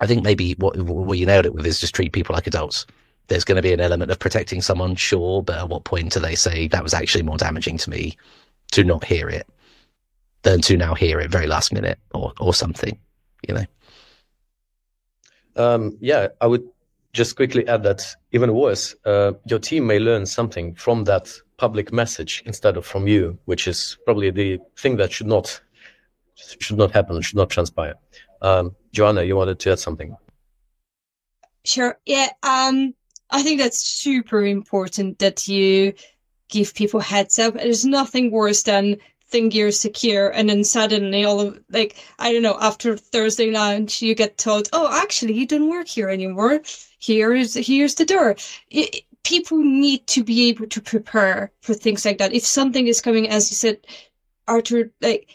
[0.00, 2.86] I think maybe what what you nailed it with is just treat people like adults.
[3.28, 6.20] There's going to be an element of protecting someone, sure, but at what point do
[6.20, 8.16] they say that was actually more damaging to me
[8.72, 9.46] to not hear it?
[10.42, 12.98] than to now hear it very last minute or or something,
[13.48, 13.64] you know.
[15.56, 16.68] Um, yeah, I would
[17.12, 21.92] just quickly add that even worse, uh, your team may learn something from that public
[21.92, 25.60] message instead of from you, which is probably the thing that should not
[26.34, 27.94] should not happen, should not transpire.
[28.40, 30.16] Um, Joanna, you wanted to add something?
[31.64, 31.96] Sure.
[32.06, 32.28] Yeah.
[32.42, 32.94] Um,
[33.30, 35.94] I think that's super important that you
[36.48, 37.54] give people heads up.
[37.54, 42.42] There's nothing worse than think you're secure and then suddenly all of like i don't
[42.42, 46.60] know after thursday lunch you get told oh actually you don't work here anymore
[46.98, 48.36] here's here's the door
[48.68, 52.34] it, people need to be able to prepare for things like that.
[52.34, 53.78] If something is coming as you said
[54.48, 55.28] arthur like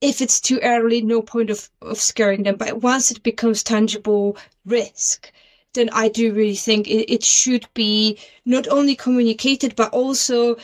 [0.00, 2.56] if it's too early no point of, of scaring them.
[2.56, 5.32] But once it becomes tangible risk
[5.74, 10.56] then i do really think it, it should be not only communicated but also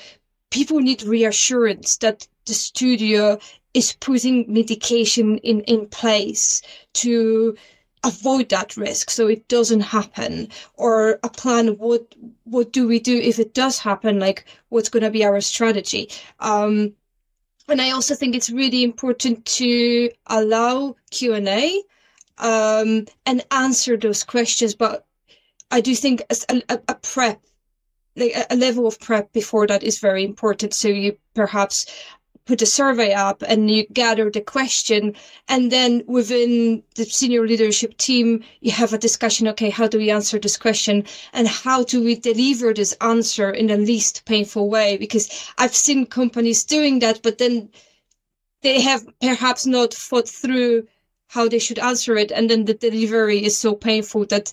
[0.50, 3.38] people need reassurance that the studio
[3.74, 7.56] is putting medication in, in place to
[8.04, 12.14] avoid that risk so it doesn't happen or a plan what
[12.44, 14.18] what do we do if it does happen?
[14.18, 16.10] Like what's going to be our strategy?
[16.40, 16.94] Um
[17.68, 21.82] and i also think it's really important to allow q&a
[22.38, 25.06] um and answer those questions but
[25.70, 27.40] i do think a, a, a prep
[28.16, 31.86] like a level of prep before that is very important so you perhaps
[32.46, 35.14] put a survey up and you gather the question
[35.48, 40.10] and then within the senior leadership team you have a discussion okay how do we
[40.10, 41.04] answer this question?
[41.32, 44.96] And how do we deliver this answer in the least painful way?
[44.96, 45.26] Because
[45.58, 47.70] i've seen companies doing that but then
[48.62, 50.86] they have perhaps not thought through
[51.28, 52.30] how they should answer it.
[52.30, 54.52] And then the delivery is so painful that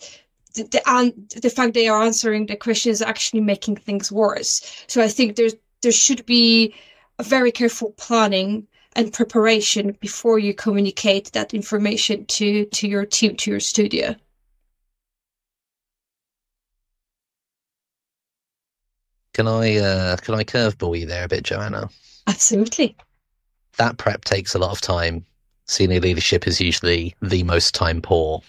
[0.56, 4.84] the, the, the fact they are answering the question is actually making things worse.
[4.88, 6.76] So i think there's there should be
[7.24, 13.52] very careful planning and preparation before you communicate that information to to your team to
[13.52, 14.16] your studio
[19.34, 21.90] can i uh can i curveball you there a bit joanna
[22.28, 22.96] absolutely
[23.78, 25.26] that prep takes a lot of time
[25.72, 28.42] senior leadership is usually the most time poor.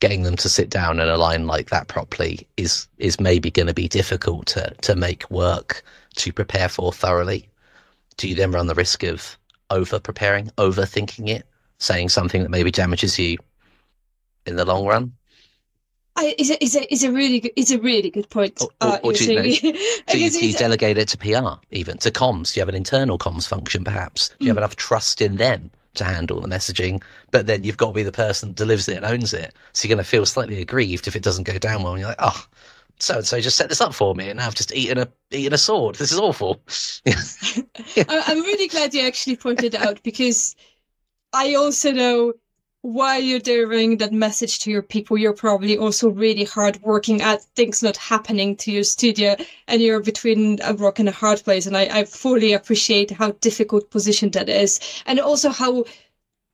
[0.00, 3.74] Getting them to sit down and align like that properly is is maybe going to
[3.74, 5.82] be difficult to to make work
[6.16, 7.48] to prepare for thoroughly.
[8.16, 9.38] Do you then run the risk of
[9.70, 11.46] over preparing, overthinking it,
[11.78, 13.38] saying something that maybe damages you
[14.46, 15.12] in the long run?
[16.14, 18.60] I, is a is a a really good is a really good point.
[18.60, 19.42] Or, uh, or, or do, you, know,
[20.08, 22.52] do, you, do you delegate it to PR, even to comms?
[22.52, 24.28] Do you have an internal comms function, perhaps?
[24.28, 24.48] Do you Mm.
[24.48, 27.02] have enough trust in them to handle the messaging?
[27.30, 29.54] But then you've got to be the person that delivers it and owns it.
[29.72, 31.92] So you're going to feel slightly aggrieved if it doesn't go down well.
[31.92, 32.44] And you're like, oh,
[33.02, 35.08] so and so just set this up for me, and now I've just eaten a
[35.30, 35.96] eaten a sword.
[35.96, 36.62] This is awful.
[38.08, 40.54] I'm really glad you actually pointed out because
[41.32, 42.34] I also know
[42.82, 47.42] while you're delivering that message to your people, you're probably also really hard working at
[47.54, 49.36] things not happening to your studio
[49.68, 51.64] and you're between a rock and a hard place.
[51.66, 54.80] And I, I fully appreciate how difficult position that is.
[55.06, 55.84] And also how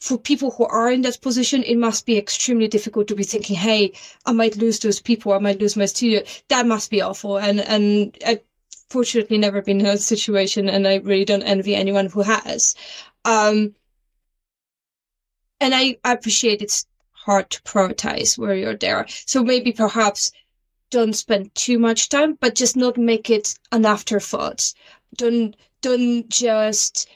[0.01, 3.57] for people who are in that position, it must be extremely difficult to be thinking,
[3.57, 3.93] Hey,
[4.27, 5.33] I might lose those people.
[5.33, 6.23] I might lose my studio.
[6.49, 7.39] That must be awful.
[7.39, 8.41] And, and I,
[8.91, 12.75] fortunately never been in that situation and I really don't envy anyone who has.
[13.25, 13.75] Um,
[15.61, 19.07] and I, I appreciate it's hard to prioritize where you're there.
[19.27, 20.33] So maybe perhaps
[20.91, 24.73] don't spend too much time, but just not make it an afterthought.
[25.17, 27.09] Don't, don't just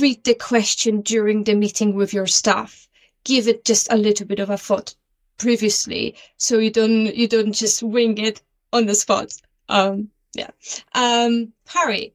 [0.00, 2.88] read the question during the meeting with your staff.
[3.24, 4.94] Give it just a little bit of a thought
[5.38, 8.40] previously so you don't, you don't just wing it
[8.72, 9.32] on the spot.
[9.68, 10.50] Um, yeah.
[10.94, 12.14] Um, Harry,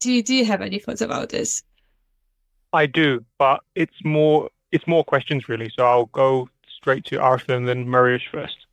[0.00, 1.62] do you, do you have any thoughts about this?
[2.74, 5.70] I do, but it's more it's more questions really.
[5.76, 8.66] So I'll go straight to Arthur and then Mariusz first.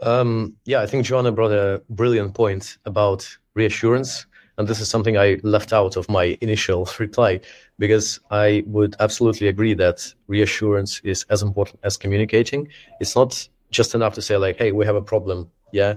[0.00, 4.26] Um, yeah, I think Joanna brought a brilliant point about reassurance.
[4.56, 7.40] And this is something I left out of my initial reply
[7.78, 12.68] because I would absolutely agree that reassurance is as important as communicating.
[13.00, 15.50] It's not just enough to say, like, hey, we have a problem.
[15.72, 15.94] Yeah.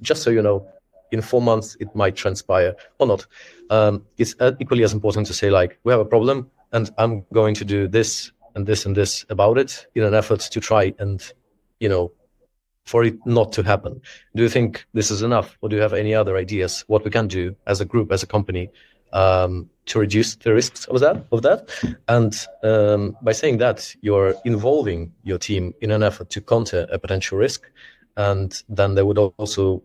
[0.00, 0.66] Just so you know,
[1.10, 3.26] in four months, it might transpire or not.
[3.70, 7.24] Um, it's uh, equally as important to say, like, we have a problem and I'm
[7.32, 10.94] going to do this and this and this about it in an effort to try
[10.98, 11.22] and,
[11.80, 12.12] you know,
[12.86, 14.00] for it not to happen.
[14.34, 17.10] Do you think this is enough, or do you have any other ideas what we
[17.10, 18.70] can do as a group, as a company,
[19.12, 21.26] um, to reduce the risks of that?
[21.30, 21.68] Of that,
[22.08, 26.98] and um, by saying that, you're involving your team in an effort to counter a
[26.98, 27.70] potential risk,
[28.16, 29.82] and then they would also,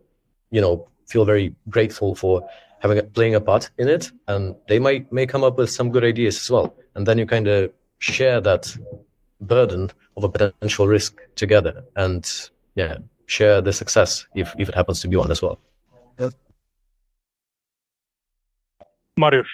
[0.51, 2.47] you know, feel very grateful for
[2.79, 5.91] having a, playing a part in it, and they might may come up with some
[5.91, 8.75] good ideas as well, and then you kind of share that
[9.39, 15.01] burden of a potential risk together, and yeah, share the success if, if it happens
[15.01, 15.59] to be one as well.
[19.19, 19.45] Mariusz.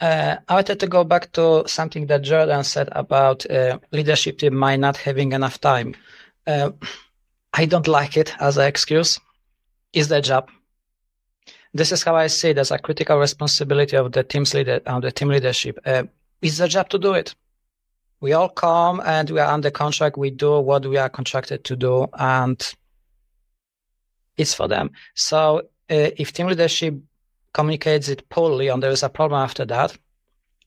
[0.00, 4.54] Uh, I wanted to go back to something that Jordan said about uh, leadership team
[4.54, 5.94] might not having enough time.
[6.46, 6.72] Uh,
[7.52, 9.20] I don't like it as an excuse.
[9.92, 10.50] It's their job.
[11.72, 15.02] This is how I see it as a critical responsibility of the team's leader, of
[15.02, 15.78] the team leadership.
[15.86, 16.04] Uh,
[16.42, 17.34] it's their job to do it.
[18.24, 20.16] We all come and we are under contract.
[20.16, 22.74] We do what we are contracted to do, and
[24.38, 24.92] it's for them.
[25.14, 25.58] So
[25.90, 26.94] uh, if team leadership
[27.52, 29.98] communicates it poorly and there is a problem after that,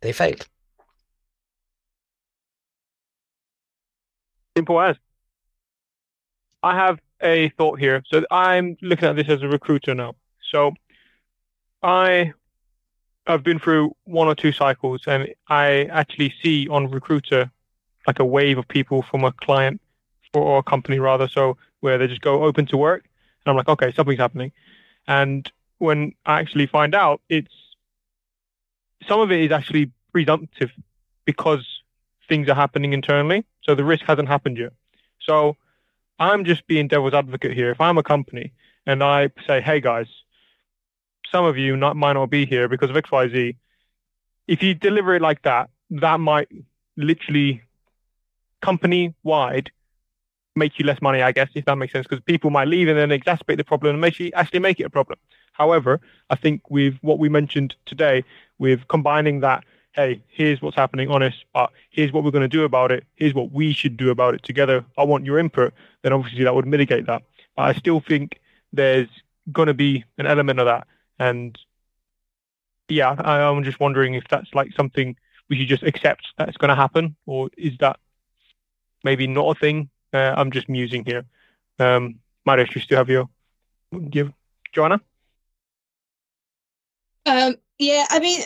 [0.01, 0.47] they failed.
[4.55, 4.97] Simple as.
[6.61, 8.03] I have a thought here.
[8.05, 10.13] So I'm looking at this as a recruiter now.
[10.51, 10.73] So
[11.81, 12.33] I
[13.27, 17.51] I've been through one or two cycles and I actually see on recruiter
[18.05, 19.81] like a wave of people from a client
[20.33, 23.03] or a company rather so where they just go open to work
[23.45, 24.51] and I'm like okay something's happening.
[25.07, 27.53] And when I actually find out it's
[29.07, 30.71] some of it is actually presumptive
[31.25, 31.65] because
[32.29, 34.73] things are happening internally so the risk hasn't happened yet.
[35.19, 35.57] So
[36.19, 37.71] I'm just being devil's advocate here.
[37.71, 38.53] If I'm a company
[38.85, 40.07] and I say hey guys
[41.31, 43.55] some of you not, might not be here because of XYZ.
[44.47, 46.49] If you deliver it like that, that might
[46.95, 47.61] literally
[48.61, 49.71] company wide
[50.55, 52.97] make you less money, I guess, if that makes sense, because people might leave and
[52.97, 55.19] then exacerbate the problem and actually make it a problem.
[55.53, 58.23] However, I think with what we mentioned today,
[58.57, 59.63] with combining that,
[59.93, 63.33] hey, here's what's happening, honest, but here's what we're going to do about it, here's
[63.33, 64.83] what we should do about it together.
[64.97, 67.23] I want your input, then obviously that would mitigate that.
[67.55, 68.39] But I still think
[68.73, 69.09] there's
[69.51, 70.87] going to be an element of that.
[71.19, 71.57] And
[72.89, 75.15] yeah, I, I'm just wondering if that's like something
[75.49, 77.99] we should just accept that's going to happen, or is that
[79.03, 79.89] maybe not a thing?
[80.13, 81.25] Uh, I'm just musing here.
[81.79, 83.29] Um, Mariusz, you still have your,
[84.09, 84.31] give
[84.73, 85.01] Joanna?
[87.25, 88.41] Um, yeah, I mean,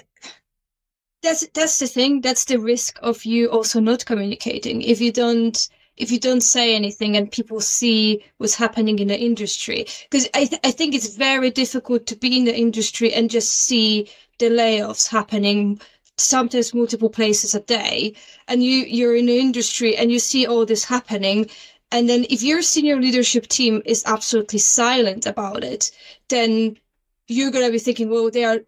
[1.22, 2.22] that's that's the thing.
[2.22, 4.82] That's the risk of you also not communicating.
[4.82, 5.70] If you don't
[6.02, 10.46] if you don't say anything and people see what's happening in the industry, because I
[10.46, 14.50] th- I think it's very difficult to be in the industry and just see the
[14.50, 15.80] layoffs happening
[16.18, 18.14] sometimes multiple places a day.
[18.48, 21.50] And you you're in the industry and you see all this happening.
[21.92, 25.92] And then if your senior leadership team is absolutely silent about it
[26.30, 26.78] then
[27.28, 28.60] you're going to be thinking well they are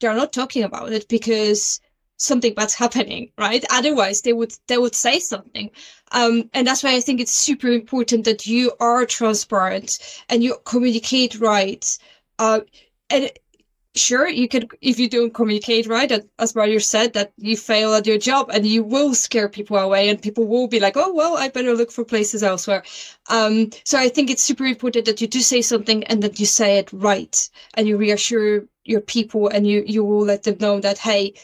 [0.00, 1.80] they're not talking about it because
[2.16, 3.64] something bad's happening right?
[3.70, 5.70] Otherwise they would they would say something.
[6.12, 9.98] Um, and that's why i think it's super important that you are transparent
[10.28, 11.98] and you communicate right.
[12.38, 12.60] Uh,
[13.10, 13.30] and
[13.96, 18.06] sure you could if you don't communicate right as Mario said that you fail at
[18.06, 21.36] your job and you will scare people away and people will be like oh well
[21.36, 22.82] i better look for places elsewhere.
[23.30, 26.46] Um, so i think it's super important that you do say something and that you
[26.46, 30.78] say it right and you reassure your people and you you will let them know
[30.80, 31.34] that hey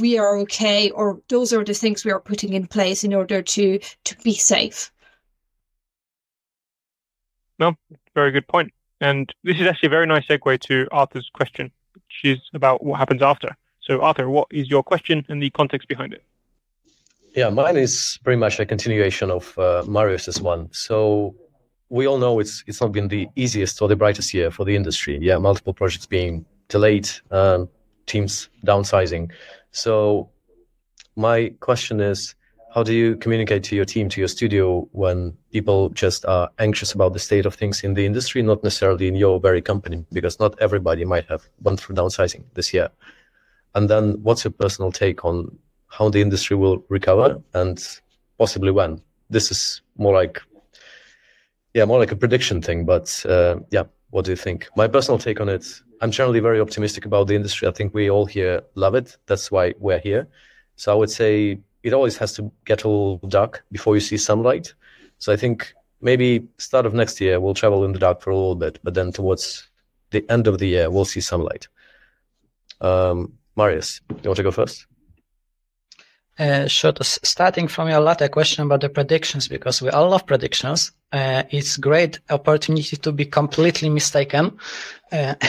[0.00, 3.42] we are okay or those are the things we are putting in place in order
[3.42, 4.90] to to be safe
[7.58, 7.74] no
[8.14, 11.70] very good point and this is actually a very nice segue to arthur's question
[12.12, 13.56] which is about what happens after.
[13.80, 16.22] So, Arthur, what is your question and the context behind it?
[17.34, 20.68] Yeah, mine is pretty much a continuation of uh, Mariusz's one.
[20.72, 21.34] So,
[21.88, 24.76] we all know it's it's not been the easiest or the brightest year for the
[24.76, 25.18] industry.
[25.20, 27.68] Yeah, multiple projects being delayed, um,
[28.06, 29.30] teams downsizing.
[29.72, 30.30] So,
[31.16, 32.34] my question is,
[32.74, 36.92] how do you communicate to your team, to your studio, when people just are anxious
[36.92, 40.40] about the state of things in the industry, not necessarily in your very company, because
[40.40, 42.88] not everybody might have gone through downsizing this year.
[43.74, 45.56] And then, what's your personal take on
[45.88, 47.82] how the industry will recover and
[48.38, 49.02] possibly when?
[49.28, 50.40] This is more like,
[51.74, 52.84] yeah, more like a prediction thing.
[52.86, 54.68] But uh, yeah, what do you think?
[54.76, 55.64] My personal take on it,
[56.02, 57.66] I'm generally very optimistic about the industry.
[57.66, 59.16] I think we all here love it.
[59.24, 60.28] That's why we're here.
[60.76, 64.18] So I would say it always has to get a little dark before you see
[64.18, 64.74] sunlight.
[65.16, 68.36] So I think maybe start of next year we'll travel in the dark for a
[68.36, 69.70] little bit, but then towards
[70.10, 71.68] the end of the year we'll see sunlight.
[72.82, 74.86] Um, Mariusz, you want to go first?
[76.38, 76.66] Uh.
[76.68, 81.76] Starting from your latter question about the predictions, because we all love predictions, uh, it's
[81.76, 84.56] great opportunity to be completely mistaken.
[85.10, 85.34] Uh,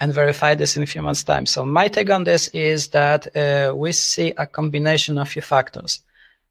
[0.00, 1.46] and verify this in a few months' time.
[1.46, 6.00] So my take on this is that uh, we see a combination of few factors.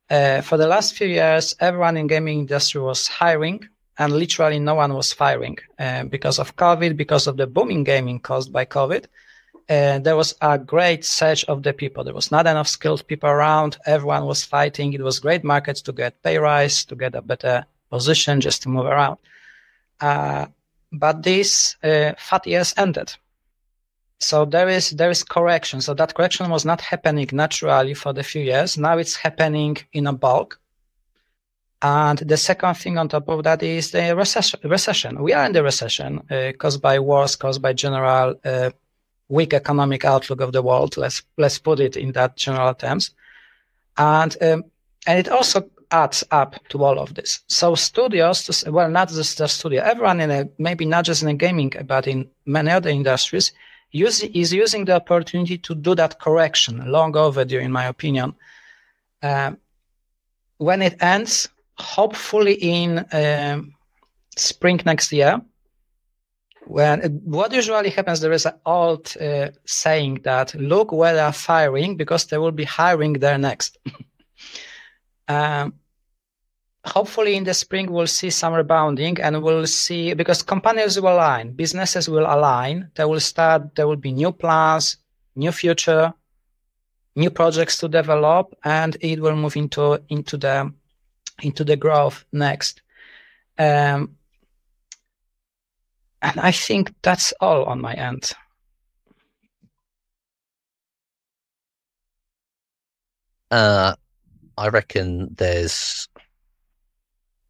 [0.09, 3.67] Uh, for the last few years, everyone in gaming industry was hiring,
[3.97, 8.19] and literally no one was firing uh, because of COVID, because of the booming gaming
[8.19, 9.05] caused by COVID.
[9.69, 12.03] Uh, there was a great search of the people.
[12.03, 13.77] There was not enough skilled people around.
[13.85, 14.93] Everyone was fighting.
[14.93, 18.69] It was great markets to get pay rise, to get a better position, just to
[18.69, 19.17] move around.
[20.01, 20.47] Uh,
[20.91, 23.13] but these uh, fat years ended.
[24.19, 25.81] So there is there is correction.
[25.81, 28.77] So that correction was not happening naturally for the few years.
[28.77, 30.59] Now it's happening in a bulk.
[31.81, 34.59] And the second thing on top of that is the recession.
[34.63, 35.23] recession.
[35.23, 38.71] We are in the recession uh, caused by wars, caused by general uh,
[39.29, 40.97] weak economic outlook of the world.
[40.97, 43.11] Let's let's put it in that general terms.
[43.97, 44.63] And um,
[45.07, 47.39] and it also adds up to all of this.
[47.47, 51.73] So studios, well, not just the studio, everyone in a, maybe not just in gaming,
[51.85, 53.51] but in many other industries,
[53.91, 58.35] use, is using the opportunity to do that correction, long overdue, in my opinion.
[59.23, 59.53] Uh,
[60.57, 63.61] when it ends, hopefully in uh,
[64.35, 65.41] spring next year,
[66.69, 71.33] when what usually happens, there is an old uh, saying that look where they are
[71.33, 73.77] firing because they will be hiring there next.
[75.27, 75.75] Um,
[76.83, 81.51] hopefully in the spring we'll see some rebounding and we'll see because companies will align
[81.51, 84.97] businesses will align they will start there will be new plans
[85.35, 86.11] new future
[87.15, 90.73] new projects to develop and it will move into into the
[91.43, 92.81] into the growth next
[93.59, 94.15] um,
[96.21, 98.33] and i think that's all on my end
[103.51, 103.93] uh
[104.57, 106.09] I reckon there's.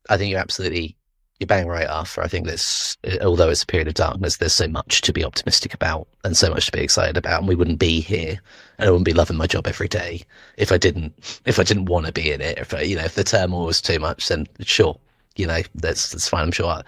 [0.10, 0.98] I think you're absolutely
[1.40, 2.22] you're bang right, Arthur.
[2.24, 5.74] I think there's, although it's a period of darkness, there's so much to be optimistic
[5.74, 7.40] about and so much to be excited about.
[7.40, 8.40] And we wouldn't be here,
[8.78, 10.24] and I wouldn't be loving my job every day
[10.58, 12.58] if I didn't, if I didn't want to be in it.
[12.60, 15.00] If I, you know, if the turmoil was too much, then sure,
[15.38, 16.44] you know, that's that's fine.
[16.44, 16.82] I'm sure.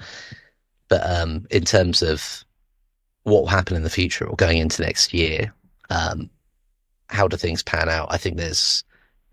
[0.92, 2.44] But um, in terms of
[3.24, 5.54] what will happen in the future or going into next year,
[5.90, 6.30] um,
[7.08, 8.10] how do things pan out?
[8.12, 8.84] I think there's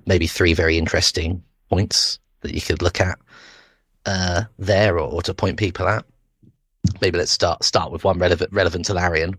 [0.06, 3.18] maybe three very interesting points that you could look at
[4.06, 6.04] uh, there or, or, to point people at.
[7.00, 9.34] Maybe let's start start with one relevant relevant to Larian.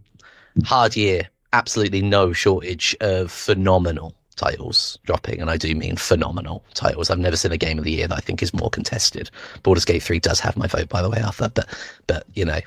[0.66, 7.10] Hard year absolutely no shortage of phenomenal titles dropping, and I do mean phenomenal titles.
[7.10, 9.30] I've never seen a game of the year that I think is more contested.
[9.64, 11.68] Baldur's Gate 3 does have my vote, by the way, Arthur, but
[12.08, 12.60] but you know,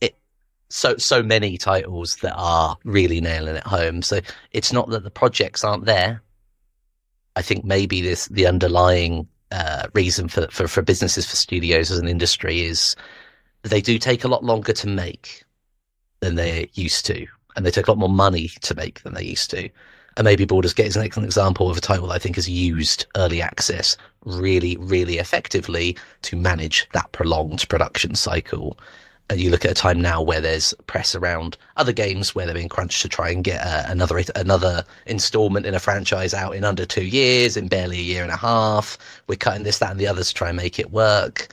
[0.00, 0.14] it
[0.68, 4.02] so so many titles that are really nailing it home.
[4.02, 4.20] So
[4.52, 6.22] it's not that the projects aren't there.
[7.34, 11.98] I think maybe this the underlying uh, reason for, for for businesses for studios as
[11.98, 12.94] an industry is
[13.62, 15.42] they do take a lot longer to make
[16.20, 19.24] than they used to, and they take a lot more money to make than they
[19.24, 19.68] used to.
[20.16, 22.48] And maybe Baldur's Gate is an excellent example of a title that I think has
[22.48, 28.78] used early access really, really effectively to manage that prolonged production cycle.
[29.28, 32.54] And you look at a time now where there's press around other games where they're
[32.54, 36.64] being crunched to try and get uh, another another installment in a franchise out in
[36.64, 38.96] under two years, in barely a year and a half.
[39.26, 41.48] We're cutting this, that, and the other to try and make it work.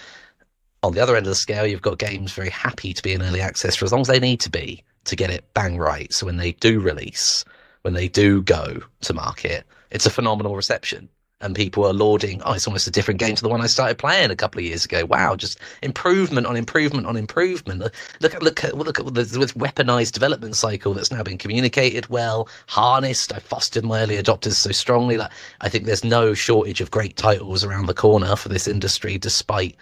[0.83, 3.23] On the other end of the scale, you've got games very happy to be in
[3.23, 6.13] early access for as long as they need to be to get it bang right.
[6.13, 7.43] So when they do release,
[7.83, 11.07] when they do go to market, it's a phenomenal reception.
[11.41, 13.97] And people are lauding, oh, it's almost a different game to the one I started
[13.97, 15.03] playing a couple of years ago.
[15.03, 17.83] Wow, just improvement on improvement on improvement.
[18.21, 22.47] Look at look at look at this weaponized development cycle that's now been communicated well,
[22.67, 23.33] harnessed.
[23.33, 25.17] I fostered my early adopters so strongly.
[25.17, 29.17] Like I think there's no shortage of great titles around the corner for this industry,
[29.17, 29.75] despite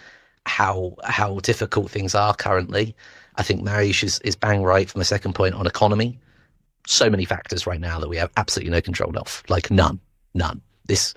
[0.48, 2.96] how how difficult things are currently.
[3.36, 6.18] I think Mariusz is, is bang right from the second point on economy
[6.88, 9.44] so many factors right now that we have absolutely no control of.
[9.50, 10.00] Like none,
[10.34, 10.62] none.
[10.86, 11.14] This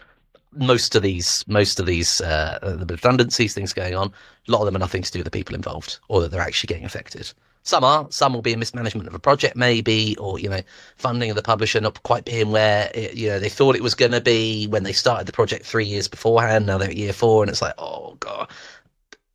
[0.52, 4.12] most of these most of these uh, the redundancies things going on.
[4.48, 6.40] A lot of them are nothing to do with the people involved or that they're
[6.40, 7.32] actually getting affected.
[7.64, 8.06] Some are.
[8.10, 10.60] Some will be a mismanagement of a project, maybe, or you know,
[10.96, 13.94] funding of the publisher not quite being where it, you know they thought it was
[13.94, 16.66] going to be when they started the project three years beforehand.
[16.66, 18.50] Now they're at year four, and it's like, oh god,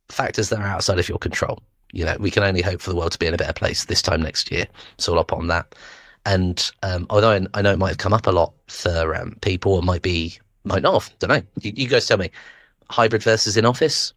[0.08, 1.60] factors that are outside of your control.
[1.92, 3.86] You know, we can only hope for the world to be in a better place
[3.86, 4.66] this time next year.
[4.98, 5.74] So I'll on that.
[6.26, 9.36] And um, although I, I, know it might have come up a lot for um,
[9.40, 11.18] people, it might be might not have.
[11.18, 11.42] Don't know.
[11.60, 12.30] You, you guys tell me.
[12.90, 14.12] Hybrid versus in office.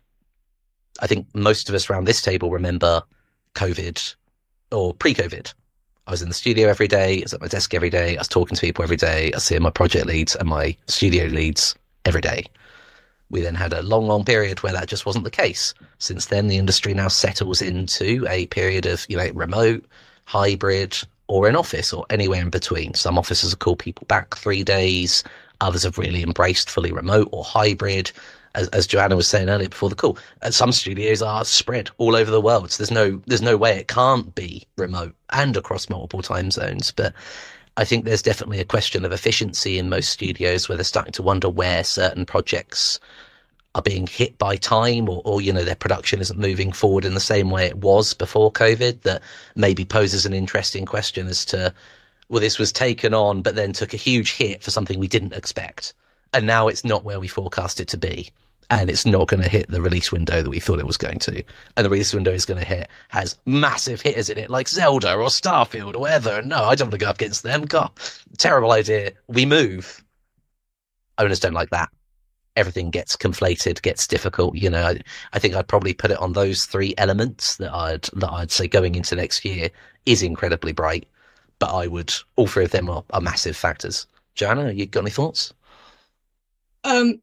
[0.99, 3.01] I think most of us around this table remember
[3.55, 4.15] COVID
[4.71, 5.53] or pre-COVID.
[6.05, 7.19] I was in the studio every day.
[7.19, 8.17] I was at my desk every day.
[8.17, 9.31] I was talking to people every day.
[9.31, 11.75] I was seeing my project leads and my studio leads
[12.05, 12.45] every day.
[13.29, 15.73] We then had a long, long period where that just wasn't the case.
[15.99, 19.85] Since then, the industry now settles into a period of, you know, remote,
[20.25, 20.97] hybrid,
[21.27, 22.93] or in office or anywhere in between.
[22.93, 25.23] Some offices called people back three days.
[25.61, 28.11] Others have really embraced fully remote or hybrid.
[28.55, 32.15] As, as Joanna was saying earlier before the call, uh, some studios are spread all
[32.15, 32.71] over the world.
[32.71, 36.91] So there's no there's no way it can't be remote and across multiple time zones.
[36.91, 37.13] But
[37.77, 41.23] I think there's definitely a question of efficiency in most studios where they're starting to
[41.23, 42.99] wonder where certain projects
[43.75, 47.15] are being hit by time or, or, you know, their production isn't moving forward in
[47.15, 49.21] the same way it was before COVID, that
[49.55, 51.73] maybe poses an interesting question as to,
[52.29, 55.33] well, this was taken on, but then took a huge hit for something we didn't
[55.33, 55.93] expect.
[56.33, 58.29] And now it's not where we forecast it to be.
[58.69, 61.19] And it's not going to hit the release window that we thought it was going
[61.19, 61.43] to.
[61.75, 65.13] And the release window is going to hit, has massive hitters in it, like Zelda
[65.15, 66.41] or Starfield or whatever.
[66.41, 67.65] No, I don't want to go up against them.
[67.65, 67.91] God,
[68.37, 69.11] terrible idea.
[69.27, 70.03] We move.
[71.17, 71.89] Owners don't like that
[72.55, 74.55] everything gets conflated, gets difficult.
[74.55, 74.99] You know, I,
[75.33, 78.67] I, think I'd probably put it on those three elements that I'd that I'd say
[78.67, 79.69] going into next year
[80.05, 81.07] is incredibly bright.
[81.59, 84.07] But I would all three of them are, are massive factors.
[84.35, 85.53] Joanna, you got any thoughts?
[86.83, 87.21] Um,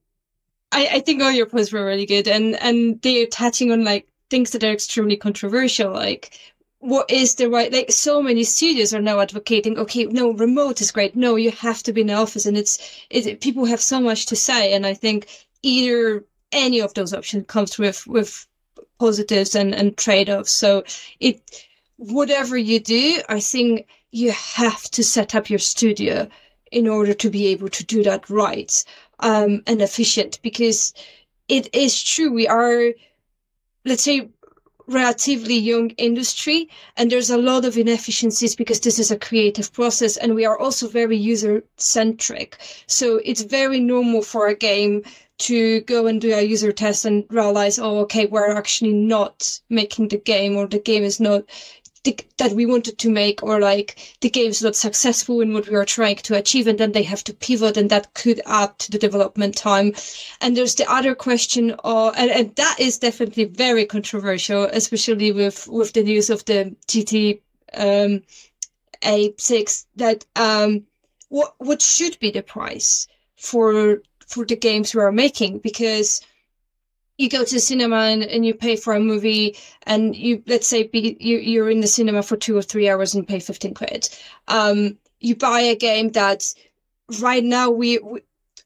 [0.72, 4.08] I, I think all your points were really good, and and they're touching on like
[4.30, 6.38] things that are extremely controversial, like
[6.80, 10.90] what is the right like so many studios are now advocating okay no remote is
[10.90, 11.14] great.
[11.14, 12.46] No you have to be in the office.
[12.46, 12.78] And it's
[13.10, 14.72] it people have so much to say.
[14.72, 15.28] And i think
[15.62, 18.46] either any of those options comes with with
[18.98, 20.52] positives and and trade-offs.
[20.52, 20.84] So
[21.20, 21.66] it
[21.96, 26.26] whatever you do i think you have to set up your studio
[26.72, 28.84] in order to be able to do that right
[29.20, 30.40] um and efficient.
[30.40, 30.94] Because
[31.46, 32.94] it is true we are
[33.84, 34.30] let's say
[34.90, 40.16] relatively young industry and there's a lot of inefficiencies because this is a creative process
[40.16, 45.02] and we are also very user centric so it's very normal for a game
[45.38, 50.08] to go and do a user test and realize oh okay we're actually not making
[50.08, 51.42] the game or the game is not
[52.04, 55.76] the, that we wanted to make or like the game's not successful in what we
[55.76, 58.90] are trying to achieve and then they have to pivot and that could add to
[58.90, 59.92] the development time.
[60.40, 65.68] And there's the other question uh, and, and that is definitely very controversial especially with
[65.68, 67.40] with the news of the gt
[67.74, 68.22] um,
[69.02, 70.84] a6 that um,
[71.28, 75.58] what what should be the price for for the games we are making?
[75.58, 76.20] Because
[77.20, 80.66] you go to the cinema and, and you pay for a movie and you let's
[80.66, 83.74] say be, you, you're in the cinema for two or three hours and pay 15
[83.74, 84.08] quid
[84.48, 86.52] um, you buy a game that
[87.20, 88.20] right now we, we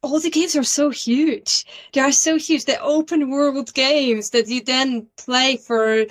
[0.05, 1.65] all the games are so huge.
[1.93, 2.67] They are so huge.
[2.67, 6.05] They're open world games that you then play for,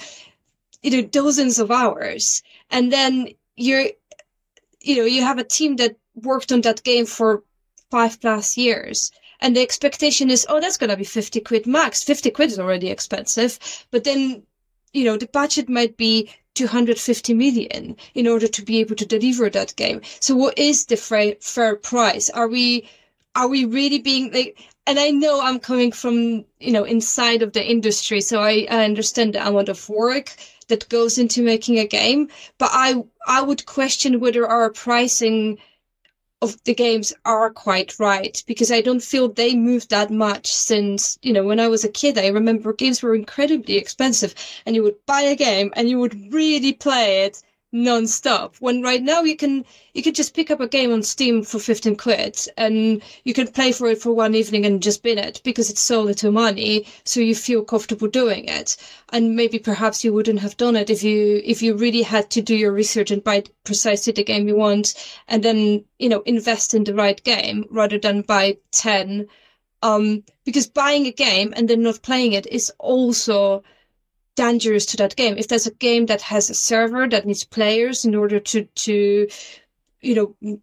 [0.82, 2.41] you know, dozens of hours.
[2.72, 3.86] And then you're,
[4.82, 7.44] you know, you have a team that worked on that game for
[7.91, 9.12] five plus years.
[9.44, 12.02] And the expectation is, oh, that's going to be 50 quid max.
[12.02, 13.60] 50 quid is already expensive.
[13.91, 14.44] But then,
[14.94, 19.50] you know, the budget might be 250 million in order to be able to deliver
[19.50, 20.02] that game.
[20.22, 22.30] So what is the fair, fair price?
[22.30, 22.89] Are we,
[23.36, 27.54] are we really being like and I know I'm coming from, you know, inside of
[27.54, 30.36] the industry, so I, I understand the amount of work
[30.68, 32.30] that goes into making a game.
[32.58, 35.58] But I I would question whether our pricing
[36.44, 41.18] of the games are quite right because I don't feel they moved that much since,
[41.22, 44.36] you know, when I was a kid, I remember games were incredibly expensive
[44.66, 47.41] and you would buy a game and you would really play it
[47.74, 48.56] non-stop.
[48.60, 51.60] When right now you can you could just pick up a game on steam for
[51.60, 55.42] 15 quid and you can play for it for one evening and just bin it
[55.44, 58.78] because it's so little money so you feel comfortable doing it.
[59.12, 62.42] And maybe perhaps you wouldn't have done it if you if you really had to
[62.42, 64.94] do your research and buy precisely the game you want
[65.28, 69.28] and then you know invest in the right game rather than buy 10
[69.82, 73.64] um because buying a game and then not playing it is also
[74.36, 75.38] dangerous to that game.
[75.38, 79.28] If there's a game that has a server that needs players in order to to
[80.02, 80.58] you know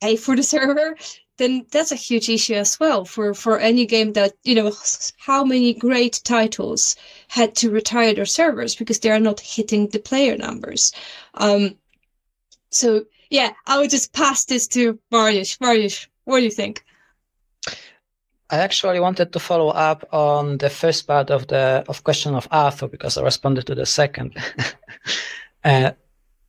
[0.00, 0.96] pay for the server,
[1.38, 4.72] then that's a huge issue as well for for any game that you know
[5.18, 6.96] how many great titles
[7.28, 10.92] had to retire their servers because they are not hitting the player numbers.
[11.34, 11.76] Um,
[12.70, 15.58] so yeah, I would just pass this to Mariusz.
[15.58, 16.84] Mariusz, what do you think?
[18.50, 22.48] I actually wanted to follow up on the first part of the of question of
[22.50, 24.36] Arthur because I responded to the second.
[25.64, 25.92] uh,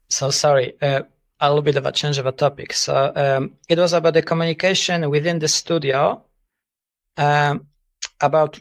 [0.08, 1.02] so sorry, uh,
[1.42, 2.74] a little bit of a change of a topic.
[2.74, 6.24] So um, it was about the communication within the studio
[7.18, 7.68] um,
[8.22, 8.60] about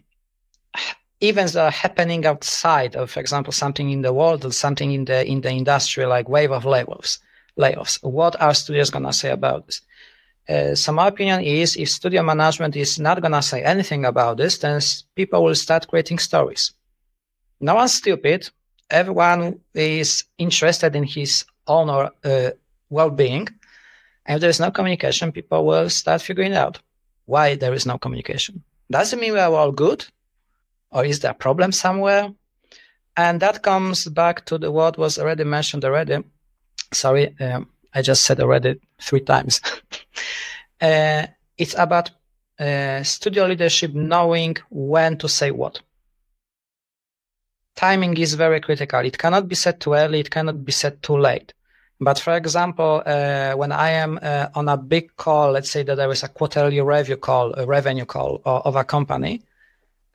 [1.21, 5.05] events that are happening outside of, for example, something in the world or something in
[5.05, 7.19] the in the industry, like wave of layoffs.
[7.57, 8.03] Layoffs.
[8.03, 9.81] What are studios gonna say about this?
[10.49, 14.39] Uh, so my opinion is if studio management is not going to say anything about
[14.39, 14.81] this, then
[15.15, 16.73] people will start creating stories.
[17.61, 18.49] No one's stupid.
[18.91, 22.51] Everyone is interested in his own uh,
[22.89, 23.49] well-being.
[24.25, 26.79] And if there is no communication, people will start figuring out
[27.27, 28.63] why there is no communication.
[28.91, 30.07] Does it mean we are all good?
[30.91, 32.31] Or is there a problem somewhere?
[33.17, 36.25] And that comes back to the what was already mentioned already.
[36.93, 39.61] Sorry, um, I just said already three times.
[40.81, 41.27] uh,
[41.57, 42.11] it's about
[42.59, 45.81] uh, studio leadership knowing when to say what.
[47.77, 49.01] Timing is very critical.
[49.01, 50.21] It cannot be set too early.
[50.21, 51.53] It cannot be set too late.
[52.01, 55.97] But for example, uh, when I am uh, on a big call, let's say that
[55.97, 59.43] there is a quarterly review call, a revenue call of, of a company,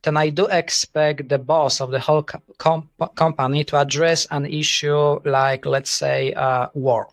[0.03, 5.20] then I do expect the boss of the whole com- company to address an issue
[5.24, 7.07] like, let's say, uh, war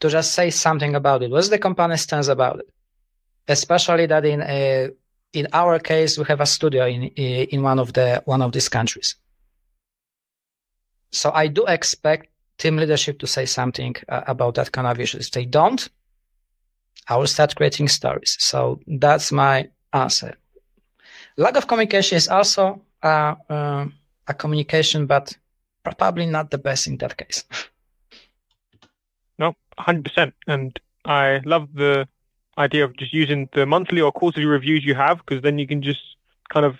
[0.00, 1.30] to just say something about it.
[1.30, 2.68] What's the company stance about it?
[3.48, 4.90] Especially that in a,
[5.32, 8.68] in our case, we have a studio in in one of the one of these
[8.68, 9.16] countries.
[11.12, 12.28] So I do expect
[12.58, 15.26] team leadership to say something uh, about that kind of issues.
[15.26, 15.88] If they don't,
[17.08, 18.36] I will start creating stories.
[18.38, 20.36] So that's my answer.
[21.36, 23.86] Lack of communication is also uh, uh,
[24.28, 25.36] a communication, but
[25.82, 27.44] probably not the best in that case.
[29.86, 30.32] No, 100%.
[30.46, 32.08] And I love the
[32.58, 35.82] idea of just using the monthly or quarterly reviews you have because then you can
[35.82, 36.00] just
[36.50, 36.76] kind of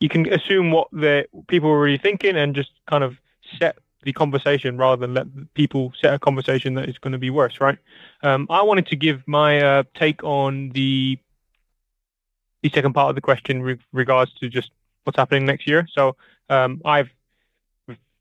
[0.00, 3.16] you can assume what the people are really thinking and just kind of
[3.60, 7.30] set the conversation rather than let people set a conversation that is going to be
[7.30, 7.78] worse, right?
[8.24, 11.18] Um, I wanted to give my uh, take on the
[12.62, 14.70] the second part of the question regards to just
[15.04, 15.86] what's happening next year.
[15.92, 16.16] So
[16.48, 17.10] um, I've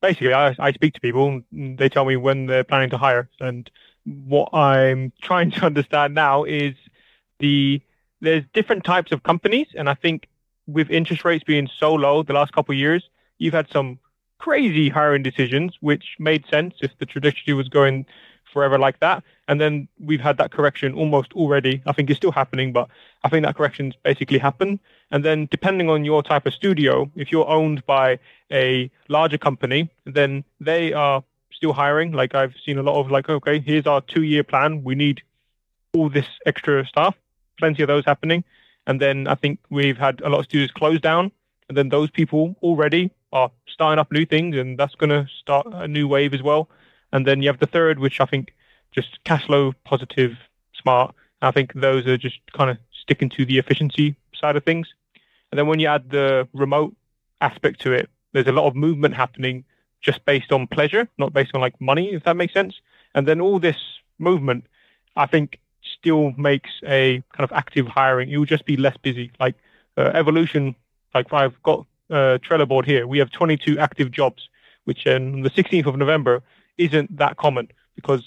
[0.01, 3.69] basically I, I speak to people they tell me when they're planning to hire and
[4.05, 6.75] what i'm trying to understand now is
[7.39, 7.81] the
[8.19, 10.27] there's different types of companies and i think
[10.67, 13.99] with interest rates being so low the last couple of years you've had some
[14.37, 18.05] crazy hiring decisions which made sense if the trajectory was going
[18.51, 19.23] forever like that.
[19.51, 21.83] And then we've had that correction almost already.
[21.85, 22.87] I think it's still happening, but
[23.25, 24.79] I think that correction's basically happened.
[25.11, 28.17] And then depending on your type of studio, if you're owned by
[28.49, 31.21] a larger company, then they are
[31.51, 32.13] still hiring.
[32.13, 34.85] Like I've seen a lot of like, okay, here's our two year plan.
[34.85, 35.21] We need
[35.93, 37.13] all this extra staff.
[37.59, 38.45] Plenty of those happening.
[38.87, 41.29] And then I think we've had a lot of studios close down.
[41.67, 45.67] And then those people already are starting up new things, and that's going to start
[45.73, 46.69] a new wave as well.
[47.11, 48.53] And then you have the third, which I think
[48.93, 50.37] just cash flow positive,
[50.73, 51.15] smart.
[51.41, 54.87] I think those are just kind of sticking to the efficiency side of things.
[55.51, 56.95] And then when you add the remote
[57.41, 59.63] aspect to it, there's a lot of movement happening
[60.01, 62.75] just based on pleasure, not based on like money, if that makes sense.
[63.13, 63.77] And then all this
[64.19, 64.65] movement,
[65.15, 68.29] I think, still makes a kind of active hiring.
[68.29, 69.31] It will just be less busy.
[69.39, 69.55] Like
[69.97, 70.75] uh, evolution,
[71.13, 73.05] like I've got uh, Trello board here.
[73.07, 74.49] We have 22 active jobs,
[74.85, 76.41] which on the 16th of November
[76.77, 78.23] isn't that common because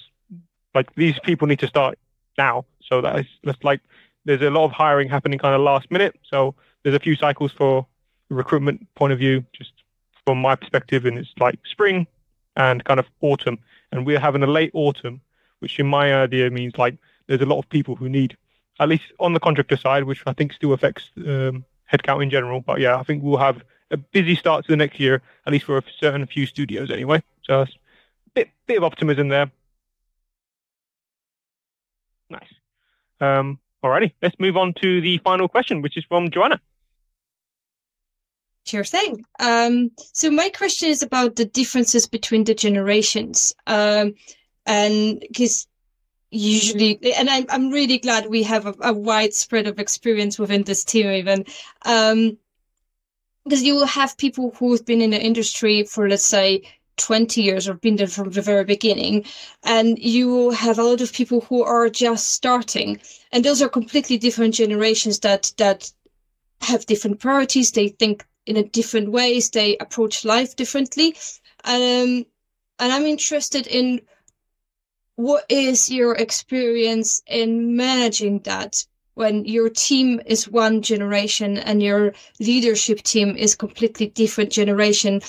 [0.74, 1.98] like these people need to start
[2.36, 2.64] now.
[2.82, 3.80] So that is that's like
[4.24, 6.18] there's a lot of hiring happening kind of last minute.
[6.22, 7.86] So there's a few cycles for
[8.30, 9.72] recruitment point of view, just
[10.24, 12.06] from my perspective, and it's like spring
[12.56, 13.58] and kind of autumn.
[13.92, 15.20] And we're having a late autumn,
[15.60, 16.96] which in my idea means like
[17.26, 18.36] there's a lot of people who need,
[18.80, 22.60] at least on the contractor side, which I think still affects um, headcount in general.
[22.60, 25.66] But yeah, I think we'll have a busy start to the next year, at least
[25.66, 27.22] for a certain few studios anyway.
[27.42, 27.68] So a
[28.34, 29.50] bit bit of optimism there.
[32.30, 32.48] Nice.
[33.20, 36.60] Um, alrighty, let's move on to the final question, which is from Joanna.
[38.66, 39.24] Sure thing.
[39.40, 44.14] Um, so my question is about the differences between the generations, um,
[44.64, 45.66] and because
[46.30, 50.62] usually, and I'm I'm really glad we have a, a wide spread of experience within
[50.62, 51.44] this team, even.
[51.84, 52.38] Um,
[53.44, 56.62] because you will have people who've been in the industry for let's say
[56.96, 59.24] 20 years or been there from the very beginning
[59.62, 63.00] and you will have a lot of people who are just starting.
[63.32, 65.90] And those are completely different generations that that
[66.60, 67.72] have different priorities.
[67.72, 69.50] They think in a different ways.
[69.50, 71.16] They approach life differently.
[71.64, 72.26] Um,
[72.78, 74.00] and i'm interested in
[75.16, 78.84] what is your experience in managing that
[79.14, 85.20] when your team is one generation and your leadership team is completely different generation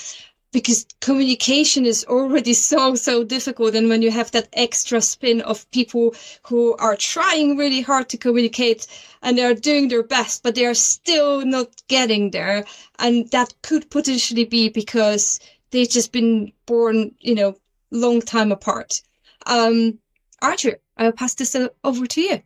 [0.52, 3.74] because communication is already so so difficult.
[3.74, 8.16] And when you have that extra spin of people who are trying really hard to
[8.16, 8.86] communicate
[9.22, 12.64] and they're doing their best but they are still not getting there.
[12.98, 15.40] And that could potentially be because
[15.70, 17.56] they've just been born you know
[17.90, 19.02] long time apart.
[19.46, 19.98] Um
[20.42, 22.42] Arthur i'll pass this over to you.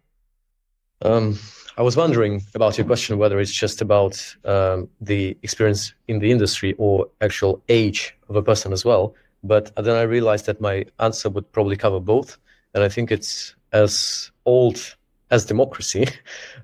[1.03, 1.39] Um,
[1.81, 6.31] I was wondering about your question whether it's just about um, the experience in the
[6.31, 9.15] industry or actual age of a person as well.
[9.43, 12.37] But then I realized that my answer would probably cover both,
[12.75, 14.95] and I think it's as old
[15.31, 16.07] as democracy.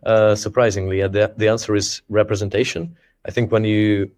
[0.04, 2.94] Uh, surprisingly, the the answer is representation.
[3.24, 4.10] I think when you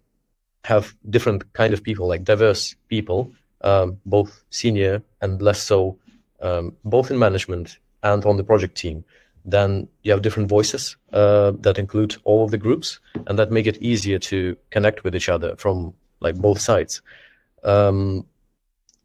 [0.65, 3.31] have different kind of people, like diverse people,
[3.61, 5.97] um, both senior and less so,
[6.41, 9.03] um, both in management and on the project team,
[9.45, 13.67] then you have different voices uh, that include all of the groups and that make
[13.67, 17.01] it easier to connect with each other from like both sides.
[17.63, 18.25] Um,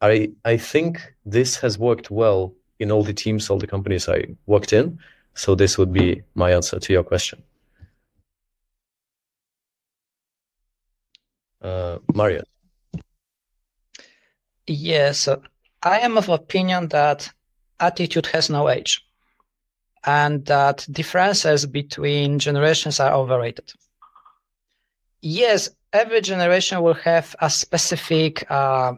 [0.00, 4.24] i i think this has worked well in all the teams all the companies i
[4.46, 4.98] worked in.
[5.36, 7.42] So this would be my answer to your question.
[11.60, 12.42] Uh, mario.
[14.66, 15.28] Yes
[15.82, 17.30] i am of opinion that
[17.80, 19.04] attitude has no age
[20.06, 23.72] and that differences between generations are overrated.
[25.20, 28.94] Yes, every generation will have a specific uh,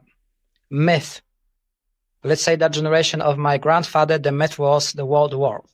[0.70, 1.20] myth.
[2.24, 5.64] Let's say that generation of my grandfather, the myth was the World War.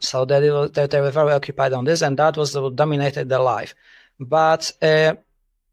[0.00, 3.40] So that, that they were very occupied on this, and that was what dominated their
[3.40, 3.74] life.
[4.20, 5.14] But uh,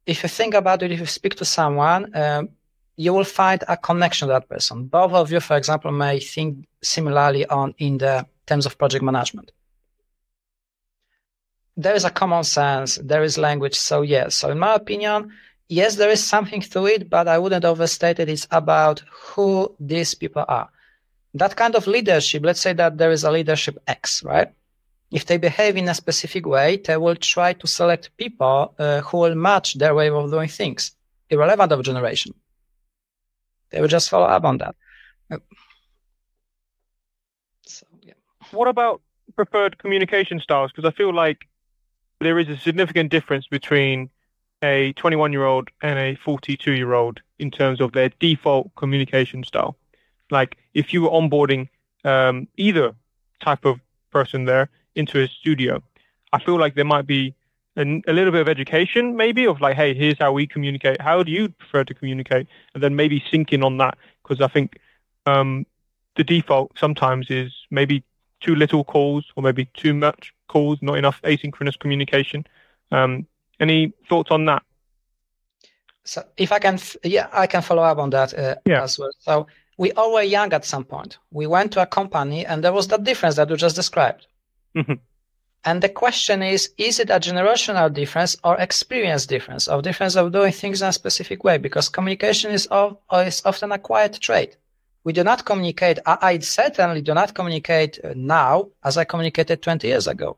[0.05, 2.49] if you think about it, if you speak to someone, um,
[2.95, 4.85] you will find a connection to that person.
[4.85, 9.51] Both of you, for example, may think similarly on in the terms of project management.
[11.75, 13.75] There is a common sense, there is language.
[13.75, 14.35] So, yes.
[14.35, 15.31] So, in my opinion,
[15.69, 18.29] yes, there is something to it, but I wouldn't overstate it.
[18.29, 20.69] It's about who these people are.
[21.33, 24.49] That kind of leadership, let's say that there is a leadership X, right?
[25.11, 29.17] If they behave in a specific way, they will try to select people uh, who
[29.17, 30.91] will match their way of doing things,
[31.29, 32.33] irrelevant of generation.
[33.71, 34.75] They will just follow up on that.
[38.53, 39.01] What about
[39.35, 40.71] preferred communication styles?
[40.71, 41.47] Because I feel like
[42.19, 44.09] there is a significant difference between
[44.63, 49.43] a 21 year old and a 42 year old in terms of their default communication
[49.43, 49.75] style.
[50.31, 51.67] Like if you were onboarding
[52.05, 52.95] um, either
[53.41, 53.79] type of
[54.11, 55.83] person there into a studio,
[56.31, 57.35] I feel like there might be
[57.75, 61.01] a, a, little bit of education, maybe of like, hey, here's how we communicate.
[61.01, 62.47] How do you prefer to communicate?
[62.73, 64.79] And then maybe syncing on that because I think
[65.25, 65.65] um,
[66.15, 68.03] the default sometimes is maybe
[68.43, 72.45] too little calls or maybe too much calls, not enough asynchronous communication.
[72.91, 73.25] Um,
[73.59, 74.63] any thoughts on that?
[76.03, 78.83] So if I can, yeah, I can follow up on that uh, yeah.
[78.83, 79.11] as well.
[79.19, 81.17] So we all were young at some point.
[81.31, 84.27] We went to a company and there was that difference that you just described.
[84.75, 84.99] Mhm.
[85.65, 90.33] And the question is, is it a generational difference or experience difference or difference of
[90.33, 91.57] doing things in a specific way?
[91.57, 94.57] Because communication is, of, is often a quiet trait.
[95.03, 95.99] We do not communicate.
[96.05, 100.37] I, I certainly do not communicate uh, now as I communicated 20 years ago.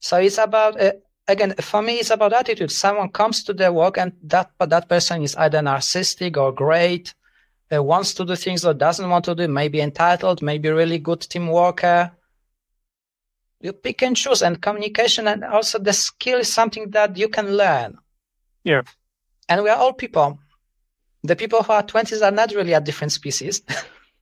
[0.00, 0.92] So it's about, uh,
[1.28, 2.70] again, for me, it's about attitude.
[2.70, 7.14] Someone comes to their work and that, but that person is either narcissistic or great,
[7.74, 11.20] uh, wants to do things or doesn't want to do, maybe entitled, maybe really good
[11.20, 12.12] team worker.
[13.60, 17.56] You pick and choose and communication and also the skill is something that you can
[17.56, 17.98] learn.
[18.64, 18.82] Yeah.
[19.48, 20.38] And we are all people.
[21.26, 23.62] The people who are 20s are not really a different species.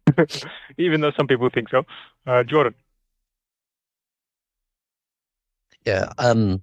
[0.79, 1.85] Even though some people think so.
[2.27, 2.75] Uh, Jordan.
[5.85, 6.63] Yeah, um,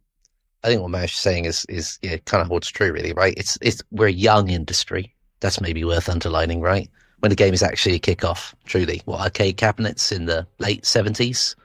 [0.64, 3.36] I think what Mariusz is saying is is yeah, kind of holds true, really, right?
[3.38, 5.14] It's it's we're a young industry.
[5.42, 6.90] That's maybe worth underlining, right?
[7.20, 9.02] When the game is actually a kickoff, truly.
[9.06, 11.56] What arcade cabinets in the late seventies,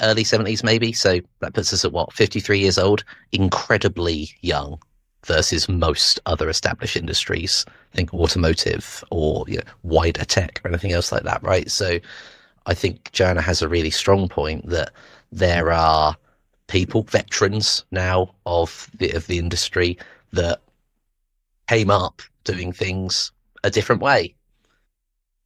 [0.00, 0.94] early seventies, maybe.
[0.94, 4.78] So that puts us at what fifty three years old, incredibly young
[5.24, 7.64] versus most other established industries.
[7.92, 11.70] Think automotive or you know, wider tech or anything else like that, right?
[11.70, 11.98] So
[12.66, 14.92] I think Joanna has a really strong point that
[15.30, 16.16] there are
[16.68, 19.98] people, veterans now of the of the industry
[20.32, 20.60] that
[21.68, 23.30] came up doing things
[23.64, 24.34] a different way.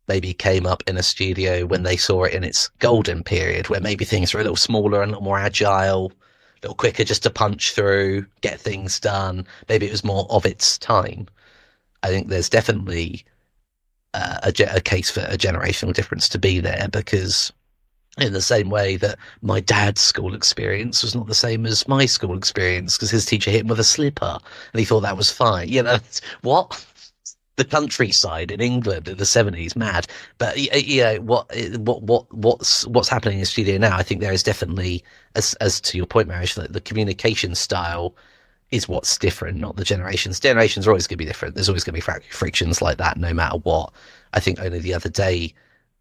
[0.09, 3.81] Maybe came up in a studio when they saw it in its golden period, where
[3.81, 6.13] maybe things were a little smaller and a little more agile,
[6.57, 9.47] a little quicker just to punch through, get things done.
[9.69, 11.27] Maybe it was more of its time.
[12.03, 13.25] I think there's definitely
[14.15, 17.53] uh, a, ge- a case for a generational difference to be there because
[18.19, 22.07] in the same way that my dad's school experience was not the same as my
[22.07, 24.39] school experience because his teacher hit him with a slipper
[24.73, 25.69] and he thought that was fine.
[25.69, 25.99] You know,
[26.43, 26.87] what?
[27.57, 30.07] The countryside in England in the seventies, mad.
[30.39, 31.51] But you know what?
[31.79, 32.03] What?
[32.03, 32.33] What?
[32.35, 33.97] What's what's happening in the studio now?
[33.97, 35.03] I think there is definitely,
[35.35, 38.15] as as to your point, Mariusz, that the communication style
[38.71, 40.41] is what's different, not the generations.
[40.41, 41.55] Generations are always going to be different.
[41.55, 43.93] There's always going to be frictions like that, no matter what.
[44.35, 45.55] I think only the other day,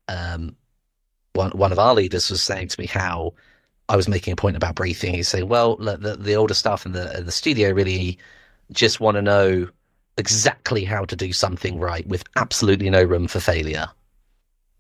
[0.08, 0.56] um,
[1.34, 3.34] one one of our leaders was saying to me how
[3.88, 5.14] I was making a point about briefing.
[5.14, 8.18] He's saying, "Well, the the older staff in the in the studio really
[8.72, 9.70] just want to know
[10.18, 13.88] exactly how to do something right with absolutely no room for failure."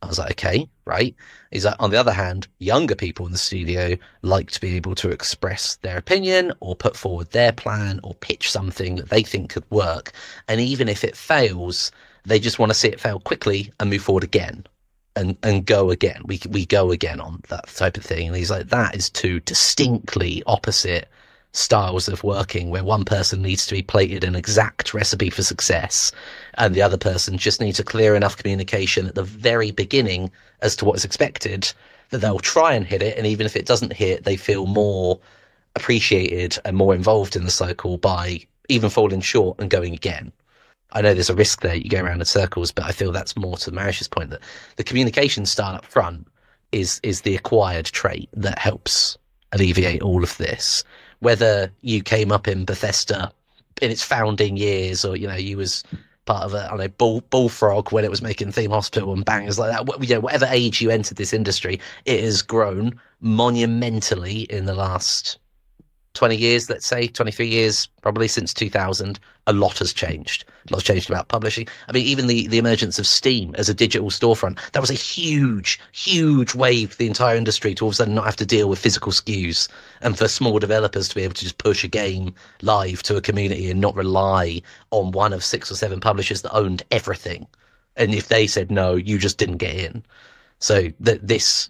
[0.01, 1.15] I was like, "Okay, right."
[1.51, 4.95] He's like, on the other hand, younger people in the studio like to be able
[4.95, 9.49] to express their opinion or put forward their plan or pitch something that they think
[9.51, 10.11] could work,
[10.47, 11.91] and even if it fails,
[12.25, 14.65] they just want to see it fail quickly and move forward again
[15.15, 16.21] and and go again.
[16.25, 18.27] We we go again on that type of thing.
[18.27, 21.09] And he's like, that is two distinctly opposite
[21.55, 26.11] styles of working, where one person needs to be plated an exact recipe for success,
[26.57, 30.31] and the other person just needs a clear enough communication at the very beginning
[30.61, 31.71] as to what is expected
[32.09, 35.19] that they'll try and hit it, and even if it doesn't hit, they feel more
[35.75, 38.39] appreciated and more involved in the cycle by
[38.69, 40.31] even falling short and going again.
[40.91, 41.75] I know there's a risk there.
[41.75, 44.41] You go around in circles, but I feel that's more to Mariusz's point that
[44.77, 46.27] the communication style up front
[46.71, 49.17] is is the acquired trait that helps
[49.51, 50.83] alleviate all of this.
[51.25, 53.31] Whether you came up in Bethesda
[53.81, 55.83] in its founding years, or you know you was
[56.25, 59.25] part of a I don't know bull, bullfrog when it was making theme hospital and
[59.25, 60.07] bangers like that.
[60.07, 65.39] You know, whatever age you entered this industry, it has grown monumentally in the last
[66.15, 70.45] 20 years, let's say 23 years, probably since 2000, a lot has changed.
[70.67, 71.67] A lot has changed about publishing.
[71.87, 74.95] I mean, even the, the emergence of Steam as a digital storefront, that was a
[74.95, 78.45] huge, huge wave for the entire industry to all of a sudden not have to
[78.45, 79.67] deal with physical SKUs
[80.01, 83.21] and for small developers to be able to just push a game live to a
[83.21, 84.61] community and not rely
[84.91, 87.45] on one of six or seven publishers that owned everything.
[87.97, 90.03] And if they said no, you just didn't get in.
[90.59, 91.69] So that this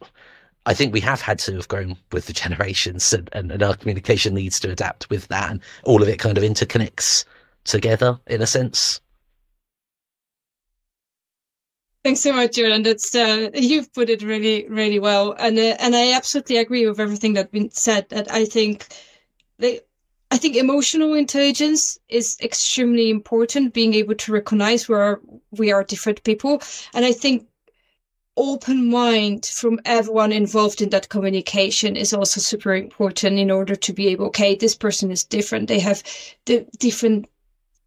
[0.65, 3.75] I think we have had to have grown with the generations and, and, and, our
[3.75, 7.23] communication needs to adapt with that and all of it kind of interconnects
[7.65, 8.99] together in a sense.
[12.03, 12.83] Thanks so much, Jordan.
[12.83, 16.99] That's uh, you've put it really, really well, and uh, and I absolutely agree with
[16.99, 18.09] everything that's been said.
[18.09, 18.85] That I think,
[19.57, 19.79] they,
[20.29, 23.73] I think emotional intelligence is extremely important.
[23.73, 26.61] Being able to recognize where we are different people,
[26.93, 27.47] and I think
[28.37, 33.93] open mind from everyone involved in that communication is also super important in order to
[33.93, 35.67] be able okay this person is different.
[35.67, 36.03] They have
[36.45, 37.27] the different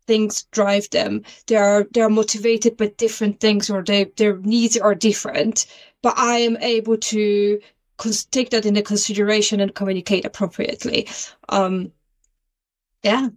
[0.07, 1.23] things drive them.
[1.47, 5.67] They are they are motivated by different things or they, their needs are different.
[6.03, 7.61] But i am able to
[7.99, 11.09] cons- take that into consideration and communicate appropriately.
[11.49, 11.93] Um
[13.05, 13.29] yeah.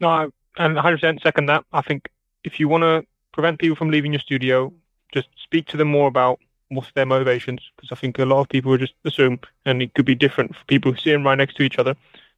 [0.00, 1.64] No and 100% second that.
[1.72, 2.08] I think
[2.42, 4.72] if you want to prevent people from leaving your studio.
[5.14, 8.48] Just speak to them more about what's their motivations, because I think a lot of
[8.48, 11.62] people would just assume, and it could be different for people sitting right next to
[11.62, 11.94] each other,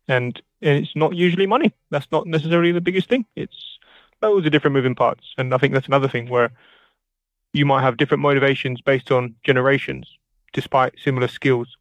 [0.08, 1.72] and, and it's not usually money.
[1.90, 3.24] That's not necessarily the biggest thing.
[3.34, 3.78] It's
[4.22, 6.50] loads of different moving parts, and I think that's another thing where
[7.52, 10.06] you might have different motivations based on generations,
[10.52, 11.76] despite similar skills.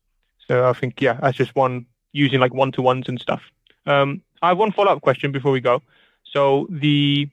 [0.47, 3.41] So I think yeah, that's just one using like one to ones and stuff.
[3.85, 5.81] Um, I have one follow up question before we go.
[6.23, 7.27] So the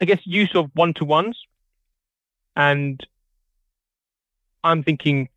[0.00, 1.38] I guess use of one to ones
[2.56, 3.04] and
[4.64, 5.28] I'm thinking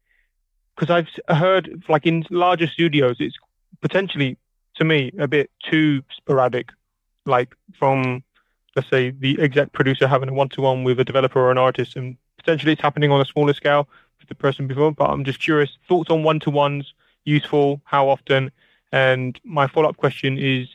[0.75, 3.37] because I've heard like in larger studios, it's
[3.81, 4.37] potentially
[4.75, 6.69] to me a bit too sporadic.
[7.25, 8.23] Like from
[8.75, 12.17] let's say the exec producer having a one-to-one with a developer or an artist, and
[12.37, 13.87] potentially it's happening on a smaller scale
[14.19, 14.91] with the person before.
[14.91, 16.93] But I'm just curious, thoughts on one-to-ones,
[17.23, 18.51] useful, how often?
[18.91, 20.67] And my follow-up question is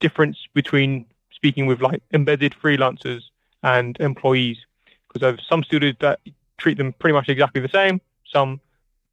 [0.00, 3.22] difference between speaking with like embedded freelancers
[3.62, 4.58] and employees,
[5.12, 6.20] because some studios that
[6.58, 8.00] treat them pretty much exactly the same.
[8.26, 8.60] Some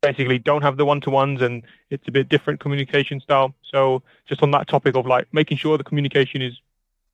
[0.02, 3.56] basically don't have the one-to-ones and it's a bit different communication style.
[3.64, 6.54] So just on that topic of like making sure the communication is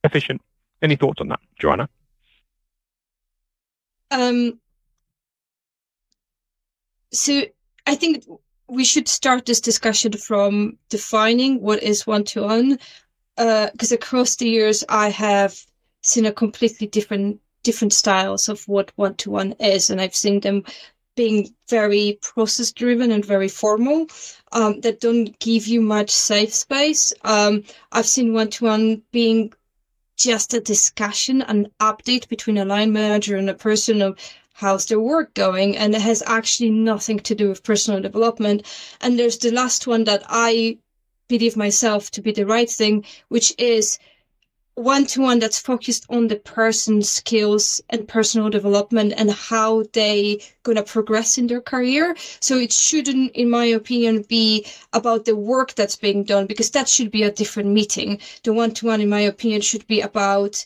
[0.03, 0.41] efficient.
[0.81, 1.87] Any thoughts on that, Joanna?
[4.09, 4.59] Um,
[7.13, 7.43] so
[7.87, 8.25] I think
[8.67, 12.79] we should start this discussion from defining what is one-to-one,
[13.35, 15.55] because uh, across the years I have
[16.01, 20.63] seen a completely different different styles of what one-to-one is, and I've seen them
[21.15, 24.07] being very process driven and very formal
[24.51, 27.13] um, that don't give you much safe space.
[27.23, 29.53] Um, I've seen one to one being
[30.15, 34.17] just a discussion, an update between a line manager and a person of
[34.53, 35.75] how's their work going.
[35.75, 38.65] And it has actually nothing to do with personal development.
[39.01, 40.77] And there's the last one that I
[41.27, 43.97] believe myself to be the right thing, which is
[44.75, 50.41] one to one that's focused on the person's skills and personal development and how they
[50.63, 52.15] gonna progress in their career.
[52.39, 56.87] So it shouldn't, in my opinion, be about the work that's being done because that
[56.87, 58.19] should be a different meeting.
[58.43, 60.65] The one to one, in my opinion, should be about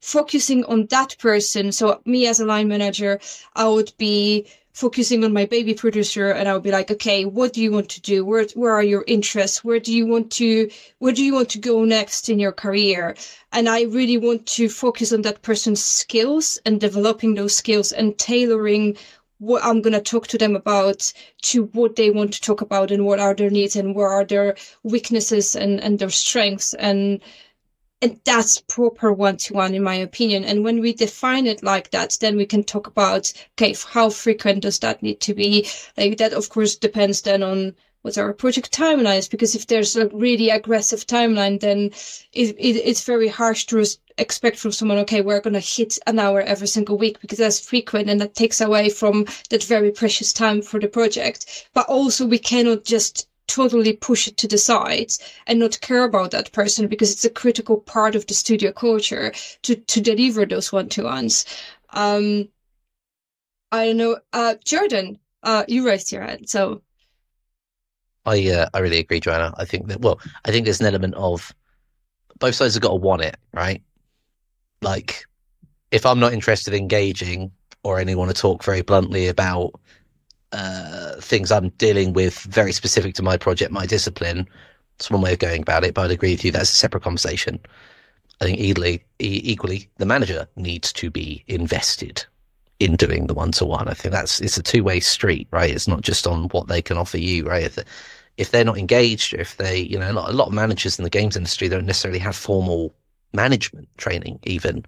[0.00, 1.72] focusing on that person.
[1.72, 3.20] So me as a line manager,
[3.54, 7.52] I would be focusing on my baby producer and I would be like, okay, what
[7.52, 8.24] do you want to do?
[8.24, 9.64] Where where are your interests?
[9.64, 10.68] Where do you want to
[10.98, 13.14] where do you want to go next in your career?
[13.52, 18.18] And I really want to focus on that person's skills and developing those skills and
[18.18, 18.96] tailoring
[19.38, 21.12] what I'm going to talk to them about
[21.42, 24.24] to what they want to talk about and what are their needs and where are
[24.24, 26.74] their weaknesses and, and their strengths.
[26.74, 27.20] And
[28.04, 30.44] and that's proper one-to-one in my opinion.
[30.44, 34.60] And when we define it like that then we can talk about okay how frequent
[34.60, 35.66] does that need to be?
[35.96, 39.96] Like that of course depends then on what our project timeline is because if there's
[39.96, 41.78] a really aggressive timeline then
[42.34, 43.82] it, it, it's very harsh to
[44.18, 47.58] expect from someone okay we're going to hit an hour every single week because that's
[47.58, 51.68] frequent and that takes away from that very precious time for the project.
[51.72, 55.10] But also we cannot just totally push it to the side
[55.46, 59.32] and not care about that person because it's a critical part of the studio culture
[59.62, 61.44] to to deliver those one-to-ones.
[61.90, 62.48] Um,
[63.72, 66.82] I don't know, uh, Jordan, uh, you raised your hand, so.
[68.26, 69.52] I uh, I really agree, Joanna.
[69.58, 71.54] I think that well, I think there's an element of
[72.38, 73.82] both sides have got to want it, right?
[74.80, 75.26] Like,
[75.90, 77.52] if I'm not interested in engaging,
[77.84, 79.78] or anyone to talk very bluntly about
[80.54, 84.48] uh, things I'm dealing with very specific to my project, my discipline.
[84.96, 86.52] It's one way of going about it, but I'd agree with you.
[86.52, 87.58] That's a separate conversation.
[88.40, 92.24] I think equally, equally, the manager needs to be invested
[92.78, 93.88] in doing the one to one.
[93.88, 95.70] I think that's it's a two way street, right?
[95.70, 97.64] It's not just on what they can offer you, right?
[97.64, 97.78] If,
[98.36, 101.04] if they're not engaged, if they, you know, a lot, a lot of managers in
[101.04, 102.94] the games industry don't necessarily have formal
[103.32, 104.84] management training, even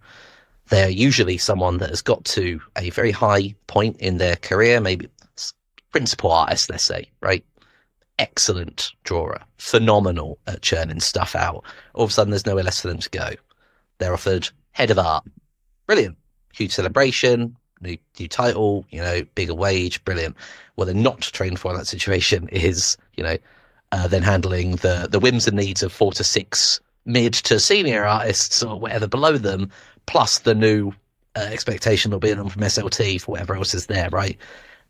[0.68, 5.08] they're usually someone that has got to a very high point in their career, maybe
[5.96, 7.42] principal artist, let's say, right?
[8.18, 11.64] Excellent drawer, phenomenal at churning stuff out.
[11.94, 13.30] All of a sudden, there's nowhere less for them to go.
[13.96, 15.24] They're offered head of art,
[15.86, 16.18] brilliant,
[16.52, 20.36] huge celebration, new new title, you know, bigger wage, brilliant.
[20.74, 23.38] What they're not trained for in that situation is, you know,
[23.92, 28.04] uh, then handling the the whims and needs of four to six mid to senior
[28.04, 29.70] artists or whatever below them,
[30.04, 30.92] plus the new
[31.36, 34.36] uh, expectation of being on from SLT for whatever else is there, right?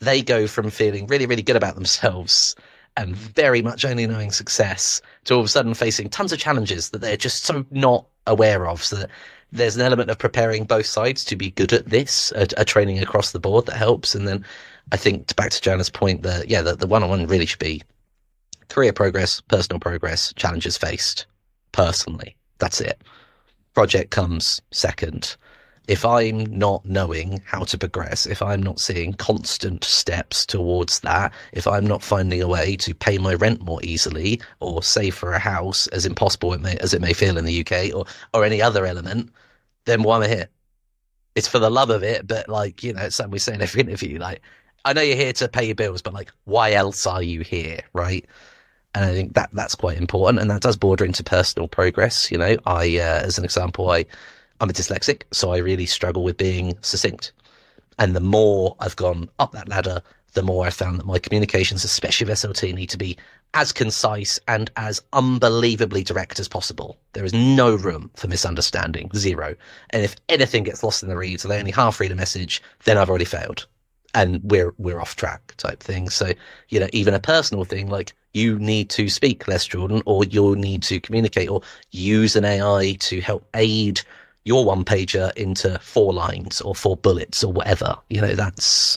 [0.00, 2.54] They go from feeling really, really good about themselves
[2.96, 6.90] and very much only knowing success to all of a sudden facing tons of challenges
[6.90, 8.82] that they're just so not aware of.
[8.82, 9.10] So that
[9.52, 12.98] there's an element of preparing both sides to be good at this, a, a training
[12.98, 14.14] across the board that helps.
[14.14, 14.44] And then
[14.92, 17.82] I think back to Joanna's point that, yeah, the, one-on-one really should be
[18.68, 21.26] career progress, personal progress, challenges faced
[21.72, 22.36] personally.
[22.58, 23.02] That's it.
[23.74, 25.36] Project comes second.
[25.88, 31.32] If I'm not knowing how to progress, if I'm not seeing constant steps towards that,
[31.52, 35.32] if I'm not finding a way to pay my rent more easily or save for
[35.32, 38.44] a house, as impossible it may, as it may feel in the UK or, or
[38.44, 39.30] any other element,
[39.84, 40.48] then why am I here?
[41.36, 43.62] It's for the love of it, but like, you know, it's something we say in
[43.62, 44.18] every interview.
[44.18, 44.42] Like,
[44.84, 47.80] I know you're here to pay your bills, but like, why else are you here?
[47.92, 48.26] Right.
[48.94, 50.40] And I think that that's quite important.
[50.40, 52.30] And that does border into personal progress.
[52.32, 54.06] You know, I, uh, as an example, I,
[54.60, 57.32] I'm a dyslexic, so I really struggle with being succinct.
[57.98, 60.02] And the more I've gone up that ladder,
[60.32, 63.16] the more I found that my communications, especially with SLT, need to be
[63.54, 66.98] as concise and as unbelievably direct as possible.
[67.14, 69.54] There is no room for misunderstanding, zero.
[69.90, 72.62] And if anything gets lost in the reads, or they only half read a message,
[72.84, 73.66] then I've already failed,
[74.14, 76.10] and we're we're off track type thing.
[76.10, 76.32] So
[76.68, 80.54] you know, even a personal thing like you need to speak less, Jordan, or you'll
[80.54, 84.02] need to communicate, or use an AI to help aid
[84.46, 87.96] your one pager into four lines or four bullets or whatever.
[88.08, 88.96] You know, that's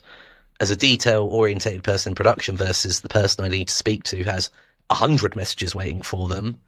[0.59, 4.23] as a detail orientated person in production versus the person I need to speak to
[4.25, 4.51] has
[4.91, 6.59] a hundred messages waiting for them.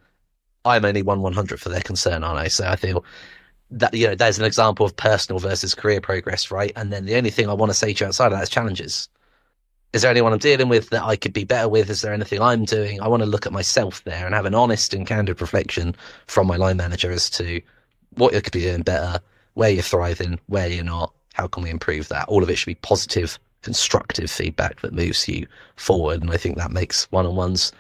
[0.66, 2.48] I'm only one one hundred for their concern, aren't I?
[2.48, 3.06] So I feel
[3.70, 6.74] that you know there's an example of personal versus career progress, right?
[6.76, 8.50] And then the only thing I want to say to you outside of that is
[8.50, 9.10] challenges.
[9.94, 11.90] Is there anyone I'm dealing with that I could be better with?
[11.90, 13.00] Is there anything I'm doing?
[13.00, 16.48] I want to look at myself there and have an honest and candid reflection from
[16.48, 17.62] my line manager as to
[18.16, 19.20] what you could be doing better,
[19.54, 22.28] where you're thriving, where you're not, how can we improve that?
[22.28, 26.22] All of it should be positive, constructive feedback that moves you forward.
[26.22, 27.72] And I think that makes one on ones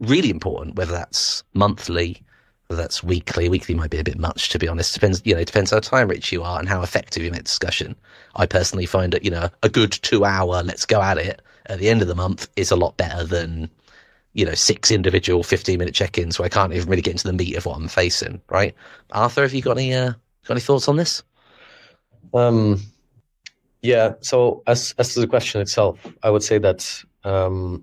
[0.00, 2.22] really important, whether that's monthly,
[2.66, 3.48] whether that's weekly.
[3.48, 4.94] Weekly might be a bit much, to be honest.
[4.94, 7.96] Depends, you know, depends how time rich you are and how effective you make discussion.
[8.36, 11.78] I personally find that, you know, a good two hour, let's go at it at
[11.78, 13.70] the end of the month is a lot better than
[14.34, 17.26] you know, six individual 15 minute check ins where I can't even really get into
[17.26, 18.74] the meat of what I'm facing, right?
[19.10, 20.12] Arthur, have you got any, uh,
[20.46, 21.22] got any thoughts on this?
[22.34, 22.80] Um,
[23.82, 24.14] yeah.
[24.20, 27.82] So as, as to the question itself, I would say that, um,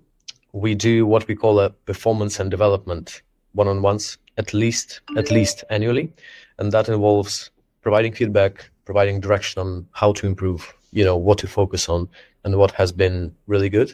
[0.53, 3.21] we do what we call a performance and development
[3.53, 6.13] one-on-ones at least, at least annually.
[6.59, 11.47] And that involves providing feedback, providing direction on how to improve, you know, what to
[11.47, 12.07] focus on
[12.43, 13.93] and what has been really good.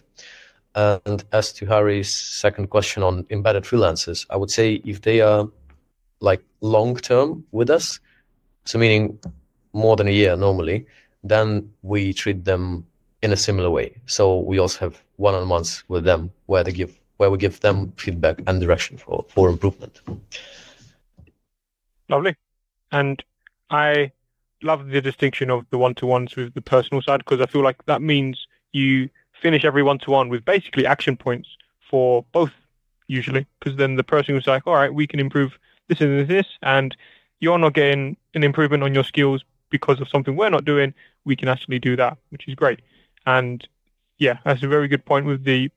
[0.75, 5.49] And as to Harry's second question on embedded freelancers, I would say if they are
[6.21, 7.99] like long term with us,
[8.65, 9.19] so meaning
[9.73, 10.85] more than a year normally,
[11.23, 12.85] then we treat them
[13.21, 13.95] in a similar way.
[14.05, 17.59] So we also have one on ones with them where they give where we give
[17.59, 20.01] them feedback and direction for, for improvement.
[22.09, 22.35] Lovely.
[22.91, 23.23] And
[23.69, 24.11] I
[24.63, 27.61] love the distinction of the one to ones with the personal side because I feel
[27.61, 29.07] like that means you
[29.41, 31.49] finish every one to one with basically action points
[31.89, 32.51] for both
[33.07, 36.47] usually, because then the person was like, all right, we can improve this and this,
[36.61, 36.95] and
[37.39, 40.93] you're not getting an improvement on your skills because of something we're not doing.
[41.25, 42.81] We can actually do that, which is great.
[43.25, 43.67] And
[44.17, 45.69] yeah, that's a very good point with the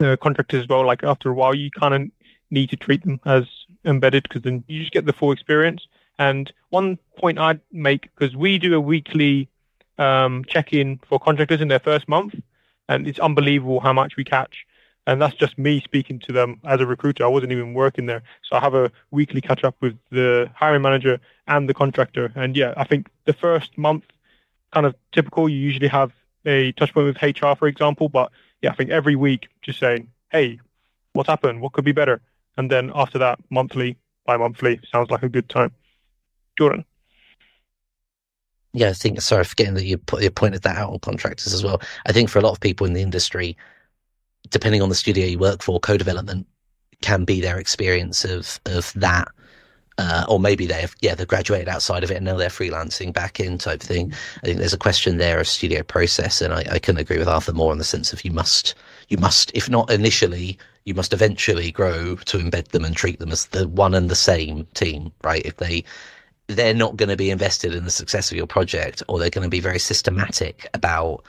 [0.00, 0.84] uh, contractors as well.
[0.84, 2.10] Like after a while, you kind of
[2.50, 3.44] need to treat them as
[3.84, 5.86] embedded because then you just get the full experience.
[6.18, 9.48] And one point I'd make because we do a weekly
[9.98, 12.34] um, check-in for contractors in their first month,
[12.90, 14.66] and it's unbelievable how much we catch.
[15.06, 17.24] And that's just me speaking to them as a recruiter.
[17.24, 20.82] I wasn't even working there, so I have a weekly catch up with the hiring
[20.82, 22.32] manager and the contractor.
[22.34, 24.04] And yeah, I think the first month,
[24.72, 25.48] kind of typical.
[25.48, 26.12] You usually have
[26.44, 28.30] a touch point with HR, for example, but
[28.60, 30.60] yeah, I think every week just saying, "Hey,
[31.12, 31.60] what's happened?
[31.60, 32.20] What could be better?"
[32.56, 33.96] And then after that, monthly,
[34.26, 35.72] bi-monthly sounds like a good time.
[36.58, 36.84] Jordan.
[38.72, 39.20] Yeah, I think.
[39.20, 41.80] Sorry, forgetting that you put you pointed that out on contractors as well.
[42.06, 43.56] I think for a lot of people in the industry,
[44.50, 46.46] depending on the studio you work for, co-development
[47.02, 49.28] can be their experience of of that.
[49.98, 53.40] Uh, or maybe they've yeah they've graduated outside of it and now they're freelancing back
[53.40, 54.12] in type thing.
[54.42, 57.28] I think there's a question there of studio process, and I, I can agree with
[57.28, 58.74] Arthur more in the sense of you must
[59.08, 63.32] you must if not initially you must eventually grow to embed them and treat them
[63.32, 65.44] as the one and the same team, right?
[65.44, 65.84] If they
[66.56, 69.44] they're not going to be invested in the success of your project or they're going
[69.44, 71.24] to be very systematic about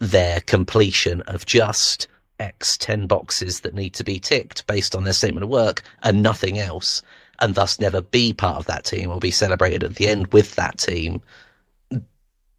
[0.00, 2.08] their completion of just
[2.40, 6.22] X 10 boxes that need to be ticked based on their statement of work and
[6.22, 7.02] nothing else,
[7.40, 10.54] and thus never be part of that team or be celebrated at the end with
[10.56, 11.20] that team.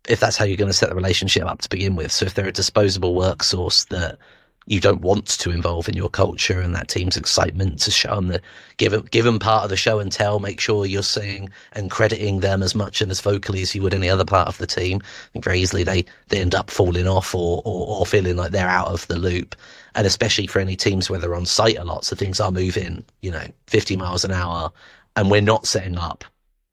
[0.07, 2.11] If that's how you're going to set the relationship up to begin with.
[2.11, 4.17] So if they're a disposable work source that
[4.65, 8.27] you don't want to involve in your culture and that team's excitement to show them
[8.27, 8.41] the
[8.77, 10.39] give give them part of the show and tell.
[10.39, 13.93] Make sure you're seeing and crediting them as much and as vocally as you would
[13.93, 15.01] any other part of the team.
[15.03, 18.51] I think very easily they, they end up falling off or, or, or feeling like
[18.51, 19.55] they're out of the loop.
[19.95, 23.03] And especially for any teams where they're on site a lot, so things are moving,
[23.21, 24.71] you know, 50 miles an hour,
[25.15, 26.23] and we're not setting up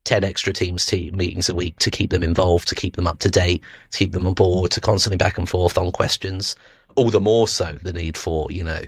[0.04, 3.18] 10 extra teams team meetings a week to keep them involved, to keep them up
[3.20, 6.54] to date, to keep them on board, to constantly back and forth on questions.
[6.96, 8.80] All the more so the need for, you know,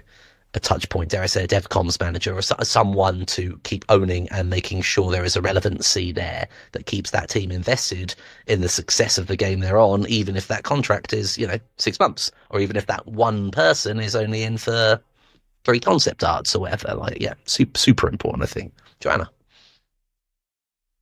[0.55, 4.49] a touch point, dare I say, a DevComs manager or someone to keep owning and
[4.49, 8.15] making sure there is a relevancy there that keeps that team invested
[8.47, 11.59] in the success of the game they're on, even if that contract is, you know,
[11.77, 14.99] six months, or even if that one person is only in for
[15.65, 16.95] three concept arts or whatever.
[16.95, 18.73] Like, yeah, super, super important, I think.
[18.99, 19.29] Joanna.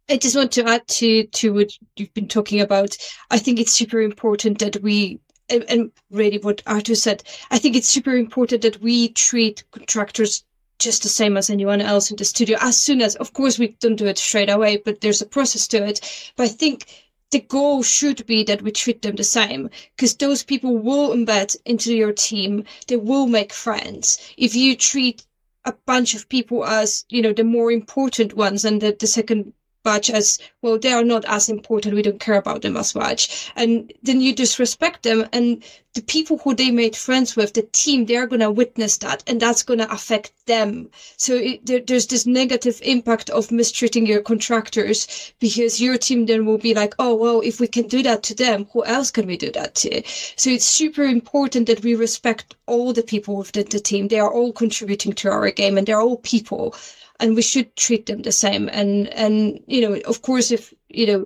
[0.10, 2.96] I just want to add to to what you've been talking about.
[3.30, 7.24] I think it's super important that we and, and really what Arthur said.
[7.52, 10.44] I think it's super important that we treat contractors
[10.80, 12.58] just the same as anyone else in the studio.
[12.62, 15.68] As soon as, of course, we don't do it straight away, but there's a process
[15.70, 16.32] to it.
[16.36, 16.86] But I think
[17.32, 21.58] the goal should be that we treat them the same because those people will embed
[21.66, 22.64] into your team.
[22.88, 24.20] They will make friends.
[24.38, 25.26] If you treat
[25.66, 29.54] a bunch of people as, you know, the more important ones and the, the second
[29.88, 31.96] batch as well they are not as important.
[31.96, 33.52] We don't care about them as much.
[33.56, 38.06] And then you disrespect them and the people who they made friends with the team
[38.06, 40.90] they're going to witness that and that's going to affect them.
[41.16, 45.00] So it, there, there's this negative impact of mistreating your contractors
[45.40, 48.36] because your team then will be like oh well if we can do that to
[48.36, 50.04] them who else can we do that to?
[50.36, 54.10] So it's super important that we respect all the people within the team.
[54.10, 56.76] They are all contributing to our game and they're all people
[57.20, 58.70] and we should treat them the same.
[58.72, 61.26] And and you know, of course, if you know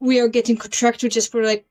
[0.00, 1.66] we are getting contracted just for like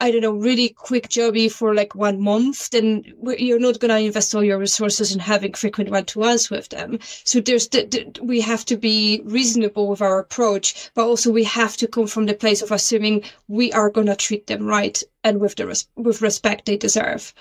[0.00, 3.04] I don't know, really quick jobby for like one month, then
[3.38, 6.98] you're not going to invest all your resources in having frequent one-to-ones with them.
[7.24, 11.44] So there's the, the, we have to be reasonable with our approach, but also we
[11.44, 15.00] have to come from the place of assuming we are going to treat them right
[15.22, 17.32] and with the res- with respect they deserve.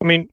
[0.00, 0.30] I mean,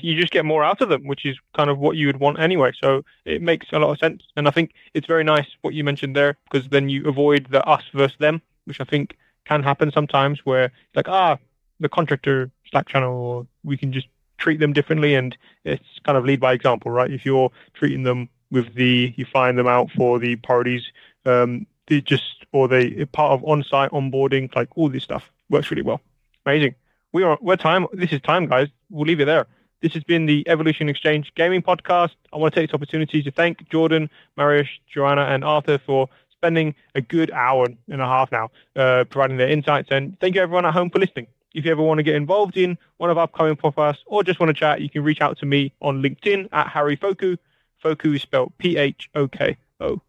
[0.00, 2.38] you just get more out of them, which is kind of what you would want
[2.38, 2.72] anyway.
[2.80, 4.22] So it makes a lot of sense.
[4.36, 7.64] And I think it's very nice what you mentioned there, because then you avoid the
[7.64, 11.38] us versus them, which I think can happen sometimes where it's like, ah,
[11.80, 15.14] the contractor Slack channel, or we can just treat them differently.
[15.14, 17.10] And it's kind of lead by example, right?
[17.10, 20.82] If you're treating them with the, you find them out for the parties,
[21.24, 25.82] um, they just, or they part of on-site onboarding, like all this stuff works really
[25.82, 26.00] well.
[26.44, 26.74] Amazing.
[27.12, 27.86] We are, we're time.
[27.92, 28.68] This is time, guys.
[28.90, 29.46] We'll leave it there.
[29.80, 32.14] This has been the Evolution Exchange Gaming Podcast.
[32.32, 36.74] I want to take this opportunity to thank Jordan, Mariusz, Joanna, and Arthur for spending
[36.96, 39.88] a good hour and a half now uh, providing their insights.
[39.92, 41.28] And thank you everyone at home for listening.
[41.54, 44.40] If you ever want to get involved in one of our upcoming podcasts or just
[44.40, 47.38] want to chat, you can reach out to me on LinkedIn at Harry Phokou.
[47.82, 50.02] Phokou is spelled P H O K O.